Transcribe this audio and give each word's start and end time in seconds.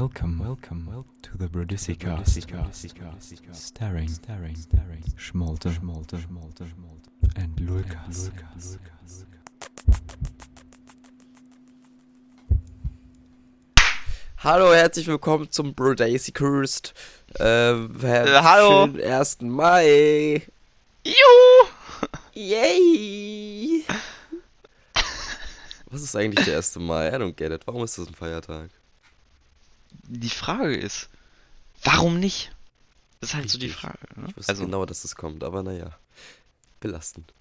Welcome, 0.00 0.38
welcome, 0.38 0.86
welcome 0.86 1.16
to 1.22 1.36
the 1.36 1.48
Brudisi 1.48 1.98
cast. 1.98 2.30
Staring, 3.52 4.08
staring, 4.08 4.54
staring. 4.54 5.02
Schmolte, 5.16 5.72
schmolte, 5.72 6.20
schmolte, 6.20 6.68
schmolte. 6.68 7.10
And 7.34 7.58
Lukas. 7.58 8.30
Hallo, 14.36 14.72
herzlich 14.72 15.08
willkommen 15.08 15.50
zum 15.50 15.74
Bro 15.74 15.94
Daisy 15.94 16.30
Cursed. 16.30 16.94
Äh, 17.40 17.72
Äh, 17.72 18.40
hallo. 18.40 18.86
Schönen 18.86 19.02
1. 19.02 19.40
Mai. 19.40 20.46
Juhu! 21.04 21.68
Yay! 22.34 23.84
Was 25.86 26.02
ist 26.02 26.14
eigentlich 26.14 26.44
der 26.44 26.58
1. 26.58 26.76
Mai? 26.76 27.08
I 27.08 27.14
don't 27.14 27.32
get 27.32 27.50
it. 27.50 27.66
Warum 27.66 27.82
ist 27.82 27.98
das 27.98 28.06
ein 28.06 28.14
Feiertag? 28.14 28.70
Die 30.10 30.30
Frage 30.30 30.74
ist, 30.74 31.08
warum 31.84 32.18
nicht? 32.18 32.50
Das 33.20 33.30
ist 33.30 33.36
halt 33.36 33.50
so 33.50 33.58
die 33.58 33.66
Richtig. 33.66 33.82
Frage. 33.82 33.98
Ne? 34.16 34.26
Ich 34.30 34.36
wusste 34.36 34.52
Also, 34.52 34.64
genau, 34.64 34.86
dass 34.86 35.04
es 35.04 35.14
kommt, 35.16 35.44
aber 35.44 35.62
naja. 35.62 35.96
Belastend. 36.80 37.32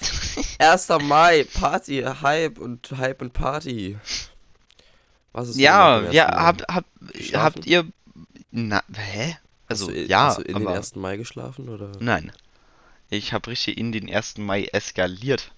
1. 0.58 0.88
Mai, 1.02 1.44
Party, 1.44 2.02
Hype 2.02 2.58
und 2.58 2.90
Hype 2.96 3.22
und 3.22 3.32
Party. 3.32 3.98
Was 5.32 5.48
ist 5.48 5.56
ja, 5.58 6.00
ja, 6.10 6.26
1. 6.26 6.34
Mai? 6.34 6.42
habt, 6.44 6.88
Geschlafen? 7.12 7.44
habt 7.44 7.66
ihr. 7.66 7.86
Na, 8.50 8.82
hä? 8.94 9.36
Also, 9.68 9.86
hast 9.86 9.94
du, 9.96 10.06
ja, 10.06 10.24
hast 10.24 10.38
du 10.38 10.42
in 10.42 10.58
den 10.58 10.66
aber. 10.66 10.76
1. 10.76 10.96
Mai 10.96 11.16
geschlafen 11.16 11.68
oder? 11.68 11.92
Nein. 12.00 12.32
Ich 13.10 13.32
habe 13.32 13.48
richtig 13.50 13.78
in 13.78 13.92
den 13.92 14.12
1. 14.12 14.38
Mai 14.38 14.64
eskaliert. 14.72 15.52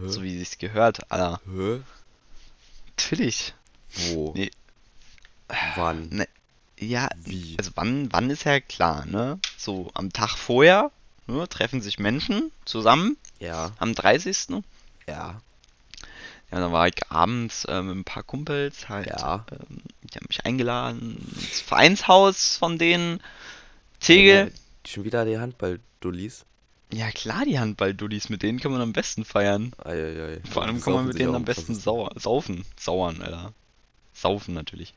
Hä? 0.00 0.08
So 0.08 0.22
wie 0.22 0.38
sich's 0.38 0.58
gehört, 0.58 1.10
Alter. 1.10 1.40
Hä? 1.46 1.80
Natürlich. 2.96 3.54
Wo? 3.94 4.32
Nee. 4.36 4.50
Wann? 5.76 6.08
Ne, 6.10 6.28
ja, 6.78 7.08
Wie? 7.24 7.56
also 7.58 7.70
wann, 7.74 8.12
wann 8.12 8.30
ist 8.30 8.44
ja 8.44 8.60
klar, 8.60 9.04
ne? 9.06 9.38
So 9.56 9.90
am 9.94 10.12
Tag 10.12 10.36
vorher 10.36 10.90
ne, 11.26 11.48
treffen 11.48 11.80
sich 11.80 11.98
Menschen 11.98 12.52
zusammen 12.64 13.16
Ja, 13.40 13.72
am 13.78 13.94
30. 13.94 14.48
ja, 14.50 14.62
Ja, 15.08 15.40
dann 16.50 16.72
war 16.72 16.86
ich 16.86 16.94
abends 17.10 17.64
äh, 17.64 17.82
mit 17.82 17.96
ein 17.96 18.04
paar 18.04 18.22
Kumpels 18.22 18.88
halt. 18.88 19.08
Ja. 19.08 19.44
Ähm, 19.50 19.78
die 20.02 20.16
haben 20.18 20.26
mich 20.28 20.44
eingeladen 20.46 21.16
ins 21.40 21.60
Vereinshaus 21.60 22.56
von 22.56 22.78
denen. 22.78 23.20
Tegel. 24.00 24.52
Schon 24.86 25.04
wieder 25.04 25.24
die 25.24 25.38
Handball-Dullis. 25.38 26.44
Ja 26.92 27.10
klar, 27.10 27.44
die 27.44 27.58
Handball-Duddies, 27.58 28.28
mit 28.30 28.42
denen 28.42 28.60
kann 28.60 28.72
man 28.72 28.80
am 28.80 28.92
besten 28.92 29.24
feiern. 29.24 29.72
Eieiei. 29.84 30.40
Vor 30.50 30.62
allem 30.62 30.80
kann 30.80 30.92
man 30.94 31.06
mit 31.06 31.18
denen 31.18 31.34
am 31.34 31.44
besten 31.44 31.74
sauer, 31.74 32.12
saufen. 32.16 32.64
Sauern, 32.78 33.20
Alter. 33.20 33.52
Saufen 34.14 34.54
natürlich. 34.54 34.94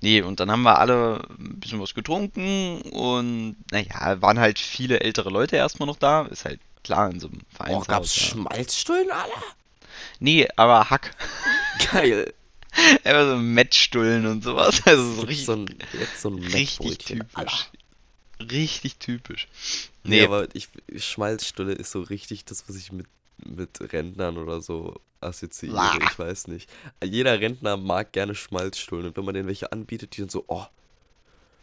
Nee, 0.00 0.20
und 0.22 0.40
dann 0.40 0.50
haben 0.50 0.62
wir 0.62 0.78
alle 0.78 1.26
ein 1.38 1.58
bisschen 1.60 1.80
was 1.80 1.94
getrunken 1.94 2.82
und 2.92 3.56
naja, 3.70 4.20
waren 4.20 4.38
halt 4.38 4.58
viele 4.58 5.00
ältere 5.00 5.30
Leute 5.30 5.56
erstmal 5.56 5.86
noch 5.86 5.98
da. 5.98 6.22
Ist 6.26 6.44
halt 6.44 6.60
klar 6.84 7.10
in 7.10 7.18
so 7.20 7.28
einem 7.28 7.40
Oh, 7.40 7.56
Vereinshaus. 7.56 7.86
gab's 7.88 8.16
ja. 8.16 8.22
Schmalzstullen, 8.28 9.10
Alter? 9.10 9.42
Nee, 10.20 10.48
aber 10.56 10.90
Hack. 10.90 11.10
Geil. 11.92 12.32
Einfach 13.04 13.26
so 13.30 13.36
Mettstullen 13.36 14.26
und 14.26 14.44
sowas. 14.44 14.82
Also 14.84 15.14
so 15.14 15.20
richtig 15.22 15.46
so 15.46 15.52
ein, 15.54 15.66
jetzt 15.94 16.20
so 16.20 16.28
ein 16.28 16.38
Richtig 16.42 16.98
typisch. 16.98 17.70
Richtig 18.38 18.96
typisch. 18.98 19.48
Nee, 20.04 20.20
Nee, 20.20 20.24
aber 20.26 20.46
ich, 20.54 20.68
Schmalzstulle 20.96 21.72
ist 21.72 21.90
so 21.90 22.02
richtig 22.02 22.44
das, 22.44 22.68
was 22.68 22.76
ich 22.76 22.92
mit, 22.92 23.06
mit 23.44 23.92
Rentnern 23.92 24.38
oder 24.38 24.60
so 24.60 24.94
assoziiere. 25.20 25.98
Ich 26.10 26.18
weiß 26.18 26.48
nicht. 26.48 26.68
Jeder 27.02 27.40
Rentner 27.40 27.76
mag 27.76 28.12
gerne 28.12 28.34
Schmalzstullen. 28.34 29.06
Und 29.06 29.16
wenn 29.16 29.24
man 29.24 29.34
denen 29.34 29.48
welche 29.48 29.72
anbietet, 29.72 30.16
die 30.16 30.20
dann 30.20 30.28
so, 30.30 30.44
oh, 30.46 30.64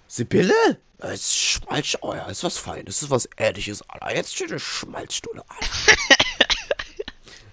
Sibylle? 0.07 0.53
Das 0.99 1.13
ist 1.13 1.35
Schmalz, 1.35 1.97
oh 2.01 2.13
ja, 2.13 2.25
ist 2.27 2.43
was 2.43 2.57
Feines, 2.57 3.01
ist 3.01 3.09
was 3.09 3.25
Ehrliches, 3.35 3.81
Alter. 3.89 4.15
Jetzt 4.15 4.35
steht 4.35 4.51
eine 4.51 4.59
Schmalzstulle, 4.59 5.43
Alter. 5.47 6.01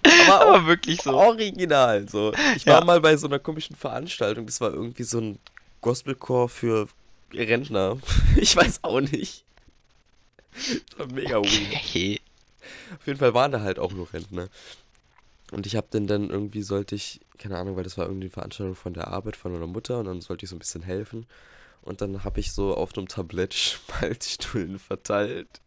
aber 0.33 0.41
aber 0.55 0.65
wirklich 0.67 1.01
so. 1.01 1.13
original, 1.13 2.07
so. 2.07 2.33
Ich 2.55 2.65
war 2.67 2.79
Ja. 2.79 2.85
mal 2.85 3.01
bei 3.01 3.17
so 3.17 3.27
einer 3.27 3.39
komischen 3.39 3.75
Veranstaltung, 3.75 4.45
das 4.45 4.61
war 4.61 4.71
irgendwie 4.73 5.03
so 5.03 5.19
ein 5.19 5.39
Gospelchor 5.81 6.49
für 6.49 6.87
Rentner. 7.33 7.97
Ich 8.37 8.55
weiß 8.55 8.83
auch 8.83 9.01
nicht. 9.01 9.43
Das 10.53 10.99
war 10.99 11.07
mega 11.07 11.37
weird. 11.41 12.20
Auf 12.99 13.07
jeden 13.07 13.19
Fall 13.19 13.33
waren 13.33 13.51
da 13.51 13.61
halt 13.61 13.79
auch 13.79 13.91
nur 13.91 14.11
Rentner. 14.13 14.47
Und 15.51 15.65
ich 15.67 15.75
hab 15.75 15.91
den 15.91 16.07
dann 16.07 16.29
irgendwie 16.29 16.61
sollte 16.61 16.95
ich, 16.95 17.19
keine 17.37 17.57
Ahnung, 17.57 17.75
weil 17.75 17.83
das 17.83 17.97
war 17.97 18.05
irgendwie 18.05 18.25
eine 18.25 18.31
Veranstaltung 18.31 18.75
von 18.75 18.93
der 18.93 19.09
Arbeit 19.09 19.35
von 19.35 19.51
meiner 19.51 19.67
Mutter 19.67 19.99
und 19.99 20.05
dann 20.05 20.21
sollte 20.21 20.45
ich 20.45 20.49
so 20.49 20.55
ein 20.55 20.59
bisschen 20.59 20.81
helfen. 20.81 21.27
Und 21.81 22.01
dann 22.01 22.23
habe 22.23 22.39
ich 22.39 22.51
so 22.53 22.75
auf 22.75 22.95
einem 22.95 23.07
Tablett 23.07 23.53
Schmalzstullen 23.53 24.79
verteilt. 24.79 25.61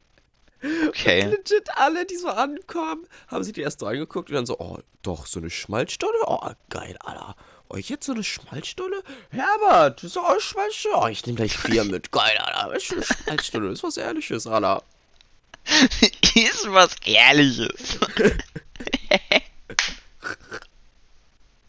Okay. 0.88 1.22
Legit 1.26 1.68
alle, 1.76 2.06
die 2.06 2.16
so 2.16 2.28
ankommen, 2.28 3.06
haben 3.28 3.44
sich 3.44 3.52
die 3.52 3.60
erst 3.60 3.80
so 3.80 3.86
angeguckt 3.86 4.30
und 4.30 4.34
dann 4.34 4.46
so, 4.46 4.58
oh, 4.58 4.78
doch, 5.02 5.26
so 5.26 5.38
eine 5.38 5.50
Schmalzstulle? 5.50 6.14
Oh, 6.26 6.40
geil, 6.70 6.96
Alter. 7.00 7.36
Oh, 7.68 7.76
jetzt 7.76 8.06
so 8.06 8.12
eine 8.12 8.24
Schmalzstulle? 8.24 9.02
Herbert, 9.30 10.04
auch 10.16 10.30
eine 10.30 10.40
Schmalzstulle. 10.40 10.96
Oh, 10.96 11.06
ich 11.06 11.26
nehme 11.26 11.36
gleich 11.36 11.58
vier 11.58 11.84
mit. 11.84 12.10
Geil, 12.12 12.38
Alter. 12.38 12.72
Das 12.72 12.84
ist 12.84 12.92
eine 12.92 13.02
Schmalzstulle. 13.04 13.68
Das 13.68 13.78
ist 13.78 13.84
was 13.84 13.96
Ehrliches, 13.98 14.46
Alter. 14.46 14.82
Ist 16.34 16.66
was 16.68 16.96
Ehrliches. 17.04 17.98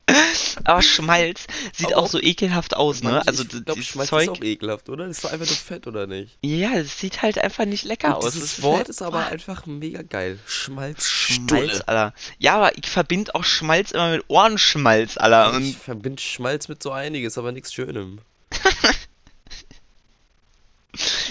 Aber 0.64 0.82
Schmalz 0.82 1.46
sieht 1.74 1.88
Aber 1.88 1.98
auch 1.98 2.08
so 2.08 2.22
ekelhaft 2.22 2.76
aus, 2.76 3.02
ne? 3.04 3.26
Also 3.28 3.44
ich 3.44 3.50
d- 3.50 3.62
glaube, 3.62 3.80
dieses 3.80 3.92
Schmalz 3.94 4.10
Zeug. 4.10 4.24
ist 4.24 4.30
auch 4.30 4.42
ekelhaft, 4.42 4.90
oder? 4.90 5.08
Das 5.08 5.18
ist 5.18 5.24
doch 5.26 5.32
einfach 5.32 5.48
nur 5.48 5.56
Fett, 5.56 5.88
oder 5.88 6.08
nicht? 6.08 6.38
Ja, 6.42 6.74
es 6.76 7.00
sieht 7.00 7.22
halt 7.22 7.38
einfach 7.40 7.66
nicht 7.66 7.84
lecker 7.86 8.18
aus. 8.18 8.36
Es 8.36 8.62
Wort 8.62 8.78
halt- 8.80 8.90
ist 8.90 9.02
aber 9.02 9.26
einfach 9.28 9.66
mega 9.66 10.02
geil. 10.04 10.40
Schmalzstulle. 10.46 11.68
Schmalz, 11.70 11.82
Alter. 11.88 12.14
Ja, 12.40 12.56
aber 12.56 12.78
ich 12.78 12.90
verbinde 12.90 13.34
auch 13.36 13.44
Schmalz 13.44 13.92
immer 13.92 14.12
mit 14.12 14.24
Ohrenschmalz, 14.28 15.18
Alter. 15.18 15.50
Ich 15.60 15.66
Und 15.76 15.76
verbinde 15.78 16.22
Schmalz 16.22 16.68
mit 16.68 16.82
so 16.82 16.92
einiges, 16.92 17.38
aber 17.38 17.52
nichts 17.52 17.74
Schönem. 17.74 18.20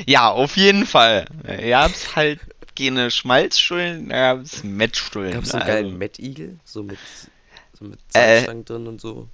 ja, 0.07 0.31
auf 0.31 0.57
jeden 0.57 0.87
Fall. 0.87 1.27
Ihr 1.63 1.79
habt 1.79 2.17
halt 2.17 2.41
keine 2.77 3.11
Schmalzstullen, 3.11 4.11
ihr 4.11 4.17
habt 4.17 4.65
Mettstullen. 4.65 5.33
Gab's 5.33 5.51
so 5.51 5.59
einen 5.59 5.63
also- 5.63 5.73
geilen 5.83 5.99
Mettigel? 5.99 6.59
So 6.65 6.83
mit, 6.83 6.99
so 7.79 7.85
mit 7.85 7.99
Äh, 8.13 8.37
Zahnstangen 8.37 8.65
drin 8.65 8.87
und 8.87 9.01
so. 9.01 9.29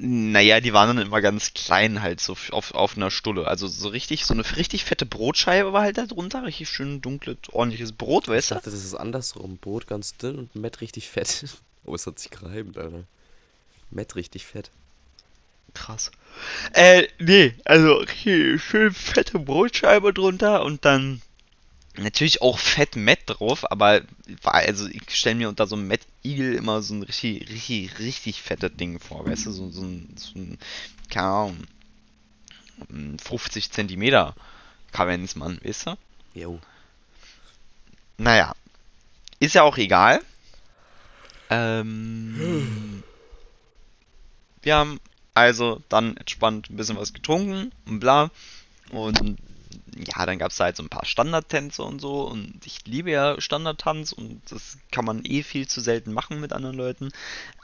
Naja, 0.00 0.60
die 0.60 0.74
waren 0.74 0.94
dann 0.96 1.06
immer 1.06 1.22
ganz 1.22 1.54
klein 1.54 2.02
halt 2.02 2.20
so 2.20 2.36
auf, 2.50 2.74
auf 2.74 2.96
einer 2.98 3.10
Stulle. 3.10 3.46
Also 3.48 3.66
so 3.68 3.88
richtig, 3.88 4.26
so 4.26 4.34
eine 4.34 4.44
richtig 4.56 4.84
fette 4.84 5.06
Brotscheibe 5.06 5.72
war 5.72 5.80
halt 5.80 5.96
da 5.96 6.04
drunter. 6.04 6.44
Richtig 6.44 6.68
schön 6.68 7.00
dunkles, 7.00 7.38
ordentliches 7.52 7.92
Brot, 7.92 8.24
Ich 8.24 8.28
weißt 8.28 8.50
du? 8.50 8.54
dachte, 8.56 8.70
das 8.70 8.84
ist 8.84 8.94
andersrum. 8.94 9.56
Brot 9.56 9.86
ganz 9.86 10.14
dünn 10.18 10.38
und 10.40 10.54
Mett 10.56 10.80
richtig 10.82 11.08
fett. 11.08 11.44
Oh, 11.86 11.94
es 11.94 12.06
hat 12.06 12.18
sich 12.18 12.30
gereimt, 12.30 12.76
Alter. 12.76 13.04
Mett 13.90 14.14
richtig 14.14 14.44
fett. 14.44 14.70
Krass. 15.72 16.10
Äh, 16.74 17.06
nee, 17.18 17.54
also 17.64 17.94
richtig 17.94 18.62
schön 18.62 18.92
fette 18.92 19.38
Brotscheibe 19.38 20.12
drunter 20.12 20.64
und 20.66 20.84
dann 20.84 21.22
natürlich 21.98 22.42
auch 22.42 22.58
fett 22.58 22.96
Mett 22.96 23.20
drauf, 23.26 23.70
aber 23.70 24.02
war, 24.42 24.54
also 24.54 24.86
ich 24.88 25.02
stelle 25.10 25.36
mir 25.36 25.48
unter 25.48 25.66
so 25.66 25.76
einem 25.76 25.88
Mettigel 25.88 26.54
immer 26.54 26.82
so 26.82 26.94
ein 26.94 27.02
richtig, 27.02 27.48
richtig, 27.50 27.98
richtig 27.98 28.42
fettes 28.42 28.72
Ding 28.76 29.00
vor, 29.00 29.26
weißt 29.26 29.46
du? 29.46 29.52
So, 29.52 29.70
so 29.70 29.82
ein, 29.82 30.14
so 30.16 30.38
ein, 30.38 30.58
keine 31.10 31.26
Ahnung, 31.26 31.64
ein 32.90 33.18
50 33.18 33.70
Zentimeter 33.70 34.34
Kavenzmann, 34.92 35.60
weißt 35.62 35.86
du? 35.86 35.98
Jo. 36.34 36.60
Naja, 38.16 38.54
ist 39.40 39.54
ja 39.54 39.62
auch 39.62 39.76
egal. 39.76 40.20
Ähm, 41.50 43.02
wir 44.62 44.76
haben 44.76 45.00
also 45.34 45.80
dann 45.88 46.16
entspannt 46.16 46.68
ein 46.68 46.76
bisschen 46.76 46.96
was 46.96 47.12
getrunken 47.12 47.72
und 47.86 48.00
bla. 48.00 48.30
Und 48.90 49.38
ja, 50.06 50.26
dann 50.26 50.38
gab 50.38 50.50
es 50.50 50.56
da 50.56 50.64
halt 50.64 50.76
so 50.76 50.82
ein 50.82 50.88
paar 50.88 51.04
Standardtänze 51.04 51.82
und 51.82 52.00
so. 52.00 52.22
Und 52.22 52.60
ich 52.64 52.86
liebe 52.86 53.10
ja 53.10 53.40
Standardtanz 53.40 54.12
und 54.12 54.40
das 54.50 54.78
kann 54.90 55.04
man 55.04 55.24
eh 55.24 55.42
viel 55.42 55.66
zu 55.66 55.80
selten 55.80 56.12
machen 56.12 56.40
mit 56.40 56.52
anderen 56.52 56.76
Leuten. 56.76 57.10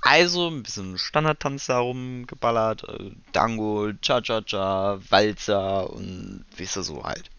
Also 0.02 0.48
ein 0.48 0.62
bisschen 0.62 0.98
Standardtanz 0.98 1.66
da 1.66 1.78
rumgeballert. 1.78 2.88
äh, 2.88 3.10
Dango, 3.32 3.92
Cha-Cha-Cha, 4.00 5.00
Walzer 5.10 5.90
und 5.90 6.44
weißt 6.58 6.76
du 6.76 6.82
so 6.82 7.04
halt. 7.04 7.30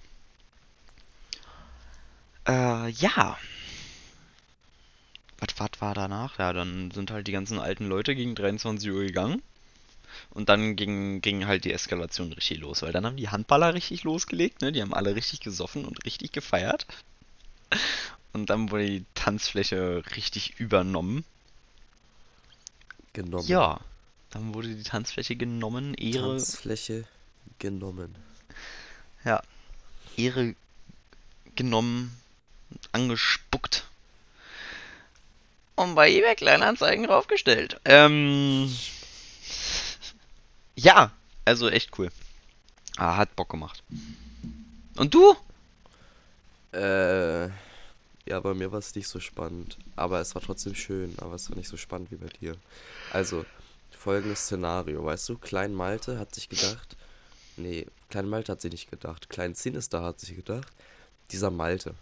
Äh, 2.48 2.90
ja. 2.90 3.38
Was, 5.40 5.50
was 5.58 5.82
war 5.82 5.94
danach? 5.94 6.40
Ja, 6.40 6.54
dann 6.54 6.92
sind 6.92 7.12
halt 7.12 7.28
die 7.28 7.32
ganzen 7.32 7.60
alten 7.60 7.88
Leute 7.88 8.16
gegen 8.16 8.36
23 8.36 8.90
Uhr 8.92 9.04
gegangen. 9.04 9.42
Und 10.32 10.50
dann 10.50 10.76
ging, 10.76 11.22
ging 11.22 11.48
halt 11.48 11.66
die 11.66 11.74
Eskalation 11.74 12.34
richtig 12.34 12.60
los, 12.60 12.82
weil 12.82 12.92
dann 12.92 13.06
haben 13.06 13.18
die 13.18 13.30
Handballer 13.30 13.74
richtig 13.74 14.04
losgelegt, 14.04 14.62
ne? 14.62 14.72
Die 14.72 14.82
haben 14.82 14.94
alle 14.94 15.16
richtig 15.16 15.40
gesoffen 15.40 15.86
und 15.86 16.06
richtig 16.06 16.32
gefeiert. 16.32 16.86
Und 18.34 18.50
dann 18.50 18.70
wurde 18.70 18.86
die 18.86 19.06
Tanzfläche 19.14 20.04
richtig 20.16 20.60
übernommen. 20.60 21.24
Genommen. 23.14 23.48
Ja. 23.48 23.80
Dann 24.32 24.54
wurde 24.54 24.76
die 24.76 24.84
Tanzfläche 24.84 25.38
genommen, 25.38 25.94
Ehre, 25.94 26.32
Tanzfläche 26.36 27.06
genommen. 27.60 28.14
ja, 29.24 29.42
Ehre 30.18 30.56
genommen, 31.56 32.12
angespuckt. 32.92 33.86
Und 35.76 35.96
bei 35.96 36.10
eBay 36.10 36.36
Kleinanzeigen 36.36 37.06
draufgestellt. 37.06 37.80
Ähm, 37.86 38.70
ja, 40.76 41.12
also 41.46 41.70
echt 41.70 41.98
cool. 41.98 42.10
Ah, 42.98 43.18
hat 43.18 43.36
Bock 43.36 43.50
gemacht. 43.50 43.84
Und 44.98 45.14
du? 45.14 45.36
Äh, 46.74 47.46
ja, 48.28 48.40
bei 48.42 48.54
mir 48.54 48.72
war 48.72 48.80
es 48.80 48.96
nicht 48.96 49.08
so 49.08 49.20
spannend. 49.20 49.78
Aber 49.96 50.20
es 50.20 50.34
war 50.36 50.42
trotzdem 50.42 50.76
schön, 50.76 51.14
aber 51.20 51.36
es 51.36 51.50
war 51.50 51.58
nicht 51.58 51.70
so 51.70 51.78
spannend 51.78 52.12
wie 52.12 52.16
bei 52.16 52.28
dir. 52.42 52.56
Also, 53.12 53.46
folgendes 53.98 54.42
Szenario, 54.42 55.04
weißt 55.04 55.30
du, 55.30 55.38
Klein 55.38 55.74
Malte 55.74 56.20
hat 56.20 56.34
sich 56.36 56.50
gedacht, 56.50 56.96
nee, 57.58 57.86
Klein 58.10 58.28
Malte 58.30 58.52
hat 58.52 58.62
sich 58.62 58.72
nicht 58.72 58.90
gedacht, 58.92 59.30
Klein 59.30 59.56
Sinister 59.56 60.02
hat 60.04 60.20
sich 60.20 60.36
gedacht, 60.36 60.68
dieser 61.32 61.52
Malte. 61.52 61.96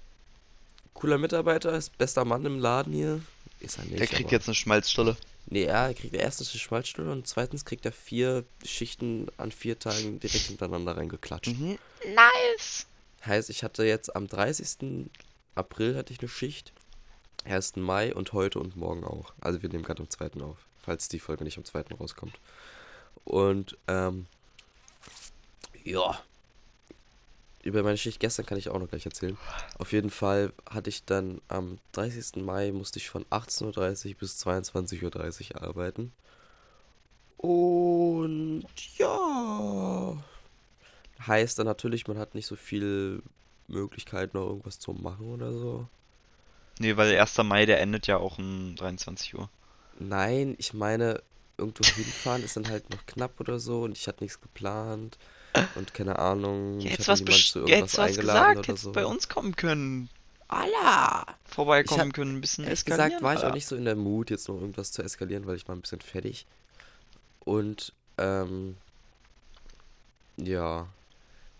Cooler 0.93 1.17
Mitarbeiter, 1.17 1.73
ist 1.73 1.97
bester 1.97 2.23
Mann 2.25 2.45
im 2.45 2.59
Laden 2.59 2.93
hier. 2.93 3.21
Ist 3.59 3.77
er 3.79 3.85
nicht. 3.85 3.99
Der 3.99 4.07
kriegt 4.07 4.25
aber- 4.25 4.31
jetzt 4.31 4.47
eine 4.47 4.55
Schmalzstolle. 4.55 5.17
Nee, 5.45 5.65
er 5.65 5.93
kriegt 5.93 6.15
erstens 6.15 6.51
eine 6.51 6.59
Schmalzstunde 6.59 7.11
und 7.11 7.27
zweitens 7.27 7.65
kriegt 7.65 7.85
er 7.85 7.91
vier 7.91 8.45
Schichten 8.65 9.27
an 9.37 9.51
vier 9.51 9.77
Tagen 9.77 10.19
direkt 10.19 10.45
hintereinander 10.45 10.97
reingeklatscht. 10.97 11.57
Mhm. 11.57 11.77
Nice! 12.15 12.87
Heißt, 13.25 13.49
ich 13.49 13.63
hatte 13.63 13.83
jetzt 13.83 14.15
am 14.15 14.27
30. 14.27 15.09
April 15.55 15.95
hatte 15.95 16.11
ich 16.13 16.19
eine 16.19 16.29
Schicht, 16.29 16.73
1. 17.45 17.75
Mai 17.77 18.13
und 18.13 18.33
heute 18.33 18.59
und 18.59 18.75
morgen 18.75 19.03
auch. 19.03 19.33
Also 19.41 19.61
wir 19.61 19.69
nehmen 19.69 19.83
gerade 19.83 20.01
am 20.01 20.09
2. 20.09 20.41
auf, 20.41 20.57
falls 20.81 21.07
die 21.07 21.19
Folge 21.19 21.43
nicht 21.43 21.57
am 21.57 21.65
2. 21.65 21.83
rauskommt. 21.99 22.39
Und, 23.25 23.77
ähm, 23.87 24.25
ja. 25.83 26.21
Über 27.63 27.81
meine 27.81 27.97
Schicht 27.97 28.19
gestern 28.19 28.45
kann 28.45 28.57
ich 28.57 28.67
auch 28.67 28.77
noch 28.77 28.89
gleich 28.89 29.05
erzählen. 29.05 29.37
Auf 29.79 29.93
jeden 29.93 30.09
Fall 30.09 30.51
hatte 30.69 30.89
ich 30.89 31.05
dann 31.05 31.41
am 31.47 31.79
30. 31.93 32.43
Mai 32.43 32.73
musste 32.73 32.99
ich 32.99 33.09
von 33.09 33.23
18.30 33.25 34.09
Uhr 34.09 34.15
bis 34.19 34.45
22.30 34.45 35.55
Uhr 35.55 35.61
arbeiten. 35.63 36.11
Und 37.37 38.65
ja. 38.97 40.17
Heißt 41.25 41.57
dann 41.57 41.65
natürlich, 41.65 42.05
man 42.07 42.17
hat 42.17 42.35
nicht 42.35 42.47
so 42.47 42.57
viel 42.57 43.23
Möglichkeit, 43.69 44.33
noch 44.33 44.45
irgendwas 44.47 44.79
zu 44.79 44.91
machen 44.91 45.33
oder 45.33 45.53
so. 45.53 45.87
Nee, 46.79 46.97
weil 46.97 47.17
1. 47.17 47.37
Mai, 47.43 47.65
der 47.65 47.79
endet 47.79 48.07
ja 48.07 48.17
auch 48.17 48.39
um 48.39 48.75
23 48.75 49.35
Uhr. 49.35 49.49
Nein, 49.99 50.55
ich 50.57 50.73
meine, 50.73 51.21
irgendwo 51.57 51.85
hinfahren 51.85 52.43
ist 52.43 52.57
dann 52.57 52.67
halt 52.67 52.89
noch 52.89 53.05
knapp 53.05 53.39
oder 53.39 53.57
so 53.59 53.83
und 53.83 53.97
ich 53.97 54.07
hatte 54.07 54.23
nichts 54.23 54.41
geplant 54.41 55.17
und 55.75 55.93
keine 55.93 56.17
Ahnung, 56.19 56.79
Ja, 56.79 56.91
hatte 56.91 57.07
was, 57.07 57.19
zu 57.19 57.59
irgendwas 57.59 57.77
hättest 57.79 57.97
was 57.97 57.99
eingeladen 58.17 58.49
gesagt, 58.61 58.69
oder 58.69 58.77
so. 58.77 58.91
bei 58.91 59.05
uns 59.05 59.29
kommen 59.29 59.55
können. 59.55 60.09
Allah! 60.47 61.25
Vorbeikommen 61.45 61.99
Ich 62.01 62.05
hab- 62.07 62.13
können, 62.13 62.35
ein 62.37 62.41
bisschen 62.41 62.63
Ehrlich 62.65 62.79
eskalieren. 62.79 63.09
gesagt 63.09 63.23
war 63.23 63.33
ich 63.35 63.43
auch 63.43 63.53
nicht 63.53 63.65
so 63.67 63.75
in 63.75 63.85
der 63.85 63.95
Mut, 63.95 64.29
jetzt 64.29 64.47
noch 64.47 64.55
irgendwas 64.59 64.91
zu 64.91 65.01
eskalieren, 65.03 65.45
weil 65.47 65.55
ich 65.55 65.67
war 65.67 65.75
ein 65.75 65.81
bisschen 65.81 66.01
fertig. 66.01 66.45
Und, 67.39 67.93
ähm, 68.17 68.77
ja, 70.37 70.87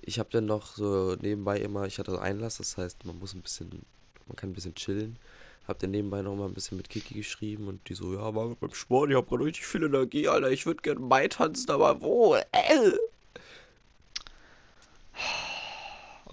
ich 0.02 0.20
habe 0.20 0.30
dann 0.32 0.46
noch 0.46 0.76
so 0.76 1.16
nebenbei 1.22 1.60
immer, 1.60 1.86
ich 1.86 2.00
hatte 2.00 2.12
so 2.12 2.18
Einlass, 2.18 2.58
das 2.58 2.78
heißt, 2.78 3.06
man 3.06 3.18
muss 3.20 3.34
ein 3.34 3.42
bisschen, 3.42 3.70
man 4.28 4.36
kann 4.36 4.50
ein 4.52 4.54
bisschen 4.54 4.76
chillen. 4.76 5.18
Hab 5.68 5.80
dann 5.80 5.92
nebenbei 5.92 6.22
noch 6.22 6.36
mal 6.36 6.46
ein 6.46 6.54
bisschen 6.54 6.76
mit 6.78 6.90
Kiki 6.90 7.14
geschrieben 7.14 7.68
und 7.70 7.88
die 7.88 7.94
so, 7.94 8.14
ja, 8.14 8.36
war 8.36 8.50
beim 8.56 8.74
Sport, 8.74 9.12
ich 9.12 9.16
hab 9.16 9.30
gerade 9.30 9.46
richtig 9.46 9.66
viel 9.66 9.84
Energie, 9.84 10.28
Alter, 10.28 10.52
ich 10.52 10.66
würde 10.66 10.82
gerne 10.82 11.00
Mai 11.00 11.28
tanzen, 11.30 11.72
aber 11.72 12.02
wo? 12.02 12.36
Äh. 12.36 12.92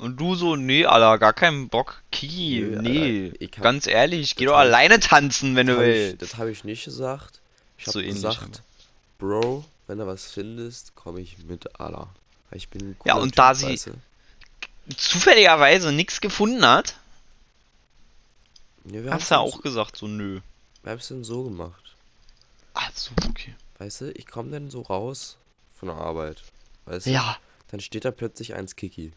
Und 0.00 0.17
du 0.19 0.35
so, 0.35 0.56
nee, 0.56 0.87
Alter, 0.87 1.19
gar 1.19 1.32
keinen 1.32 1.69
Bock. 1.69 2.02
Kiki, 2.11 2.61
Nö, 2.61 2.81
nee. 2.81 3.32
Ich 3.38 3.50
hab- 3.56 3.62
Ganz 3.62 3.87
ehrlich, 3.87 4.35
geh 4.37 4.47
doch 4.47 4.56
alleine 4.56 4.99
tanzen, 5.00 5.56
wenn 5.56 5.67
du 5.67 5.75
Hab 5.75 5.81
ich, 5.82 5.87
willst. 5.87 6.23
das 6.23 6.37
habe 6.38 6.50
ich 6.50 6.64
nicht 6.64 6.85
gesagt. 6.85 7.41
Ich 7.76 7.85
habe 7.87 7.93
So 7.93 8.00
ähnlich 8.00 8.14
gesagt, 8.17 8.37
scheinbar. 8.38 8.61
Bro, 9.19 9.64
wenn 9.87 9.99
du 9.99 10.06
was 10.06 10.31
findest, 10.31 10.94
komme 10.94 11.20
ich 11.20 11.38
mit, 11.44 11.79
Alter. 11.81 12.08
Weil 12.49 12.56
Ich 12.56 12.69
bin 12.70 12.97
Ja, 13.05 13.17
und 13.17 13.38
da 13.38 13.52
typ, 13.52 13.61
sie- 13.61 13.67
weißt 13.73 13.87
du? 13.88 14.94
Zufälligerweise 14.97 15.93
nichts 15.93 16.20
gefunden 16.20 16.64
hat, 16.67 16.94
Ja, 18.85 18.99
hast 19.12 19.31
du 19.31 19.37
haben's 19.37 19.55
auch 19.55 19.61
gesagt, 19.62 19.96
so 19.96 20.06
nö. 20.08 20.41
Wir 20.82 20.93
haben 20.93 20.99
es 20.99 21.08
dann 21.08 21.23
so 21.25 21.44
gemacht. 21.44 21.94
Also, 22.75 23.11
okay. 23.29 23.55
Weißt 23.79 24.00
du, 24.00 24.11
ich 24.12 24.26
komme 24.26 24.50
dann 24.50 24.70
so 24.70 24.81
raus 24.82 25.37
von 25.79 25.88
der 25.88 25.96
Arbeit. 25.99 26.43
Weißt 26.87 27.06
du? 27.06 27.11
Ja, 27.11 27.37
Dann 27.70 27.81
steht 27.81 28.05
da 28.05 28.11
plötzlich 28.11 28.55
eins 28.55 28.75
Kiki. 28.75 29.12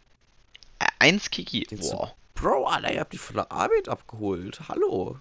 Äh, 1.04 1.08
eins 1.08 1.30
Kiki. 1.30 1.66
Jetzt 1.70 1.84
so, 1.84 1.98
Boah. 1.98 2.16
Bro, 2.36 2.66
Alter, 2.68 2.94
ihr 2.94 3.00
habt 3.00 3.14
die 3.14 3.18
von 3.18 3.36
der 3.36 3.52
Arbeit 3.52 3.88
abgeholt. 3.90 4.62
Hallo. 4.68 5.20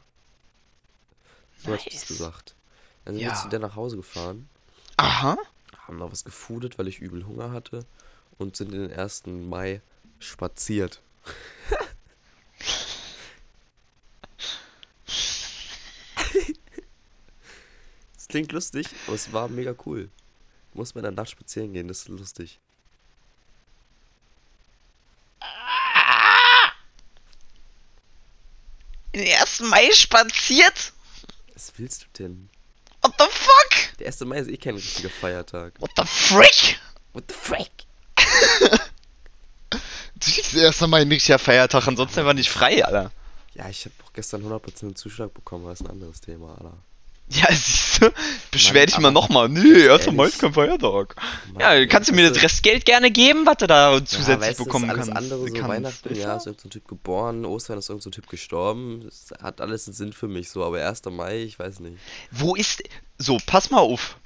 So 1.59 1.73
hat 1.73 1.79
ich 1.81 1.85
das 1.87 1.95
Nice. 1.95 2.07
gesagt. 2.09 2.55
Dann 3.05 3.15
sind 3.15 3.23
Ja. 3.25 3.31
wir 3.31 3.37
zu 3.37 3.49
der 3.49 3.59
nach 3.61 3.77
Hause 3.77 3.97
gefahren, 3.97 4.49
Aha. 4.97 5.37
haben 5.87 5.99
noch 5.99 6.11
was 6.13 6.25
gefoodet, 6.25 6.79
weil 6.79 6.89
ich 6.89 7.01
übel 7.01 7.27
Hunger 7.27 7.51
hatte 7.53 7.85
und 8.39 8.57
sind 8.57 8.73
in 8.73 8.89
den 8.89 8.93
1. 8.99 9.27
Mai 9.27 9.81
spaziert. 10.19 11.01
Das 18.15 18.29
klingt 18.29 18.53
lustig, 18.53 18.87
aber 19.07 19.15
es 19.15 19.33
war 19.33 19.49
mega 19.49 19.75
cool. 19.87 20.09
Muss 20.75 20.95
man 20.95 21.05
in 21.05 21.15
der 21.15 21.23
Nacht 21.23 21.31
spazieren 21.31 21.73
gehen, 21.73 21.89
das 21.89 22.01
ist 22.01 22.09
lustig. 22.09 22.59
Den 29.15 29.27
1. 29.29 29.52
Mai 29.63 29.91
spaziert? 29.93 30.93
Was 31.55 31.73
willst 31.77 32.03
du 32.03 32.07
denn? 32.23 32.49
What 33.03 33.15
the 33.19 33.25
fuck? 33.31 33.99
Der 33.99 34.07
1. 34.07 34.21
Mai 34.21 34.39
ist 34.39 34.49
eh 34.49 34.57
kein 34.57 34.75
richtiger 34.75 35.11
Feiertag. 35.11 35.75
What 35.81 35.91
the 35.97 36.05
frick? 36.05 36.79
What 37.13 37.25
the 37.29 37.35
frick? 37.35 37.71
Natürlich 40.15 40.39
ist 40.39 40.55
der 40.55 40.69
1. 40.69 40.81
Mai 40.83 41.03
ein 41.03 41.09
richtiger 41.09 41.39
Feiertag, 41.39 41.87
ansonsten 41.89 42.21
einfach 42.21 42.35
nicht 42.35 42.51
frei, 42.51 42.85
Alter. 42.85 43.11
Ja, 43.55 43.69
ich 43.69 43.85
habe 43.85 43.95
auch 44.07 44.13
gestern 44.13 44.45
100% 44.45 44.95
Zuschlag 44.95 45.35
bekommen, 45.35 45.65
aber 45.65 45.73
ist 45.73 45.83
ein 45.83 45.91
anderes 45.91 46.21
Thema, 46.21 46.53
Alter. 46.53 46.79
Ja, 47.41 47.47
siehst 47.51 48.03
du? 48.03 48.13
Beschwer 48.51 48.81
Mann, 48.81 48.87
dich 48.87 48.99
mal 48.99 49.11
nochmal. 49.11 49.49
Nee, 49.49 49.89
1. 49.89 50.07
Mai 50.07 50.25
ehrlich. 50.25 50.35
ist 50.35 50.41
kein 50.41 50.53
Feiertag. 50.53 51.17
Ja, 51.59 51.87
kannst 51.87 52.11
du 52.11 52.15
mir 52.15 52.29
das 52.29 52.43
Restgeld 52.43 52.85
gerne 52.85 53.11
geben, 53.11 53.47
was 53.47 53.57
du 53.57 53.67
da 53.67 54.05
zusätzlich 54.05 54.29
ja, 54.29 54.41
weißt, 54.41 54.59
bekommen 54.59 54.85
ist 54.85 54.91
alles 54.91 55.07
kannst? 55.07 55.17
andere, 55.17 55.49
so 55.49 55.55
kannst, 55.55 55.69
Weihnachten, 55.69 56.15
ja, 56.15 56.37
ist 56.37 56.47
irgendein 56.47 56.71
Typ 56.71 56.89
geboren, 56.89 57.45
Ostern 57.47 57.79
ist 57.79 57.89
irgendein 57.89 58.13
Typ 58.13 58.29
gestorben. 58.29 59.05
Das 59.05 59.33
hat 59.41 59.61
alles 59.61 59.87
einen 59.87 59.95
Sinn 59.95 60.13
für 60.13 60.29
mich, 60.29 60.51
so, 60.51 60.63
aber 60.63 60.87
1. 60.87 61.05
Mai, 61.07 61.43
ich 61.43 61.59
weiß 61.59 61.81
nicht. 61.81 61.97
Wo 62.31 62.55
ist. 62.55 62.83
So, 63.19 63.39
pass 63.47 63.71
mal 63.71 63.81
auf. 63.81 64.17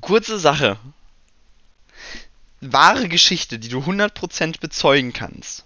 Kurze 0.00 0.38
Sache. 0.38 0.78
Wahre 2.62 3.08
Geschichte, 3.08 3.58
die 3.58 3.68
du 3.68 3.80
100% 3.80 4.60
bezeugen 4.60 5.12
kannst. 5.12 5.64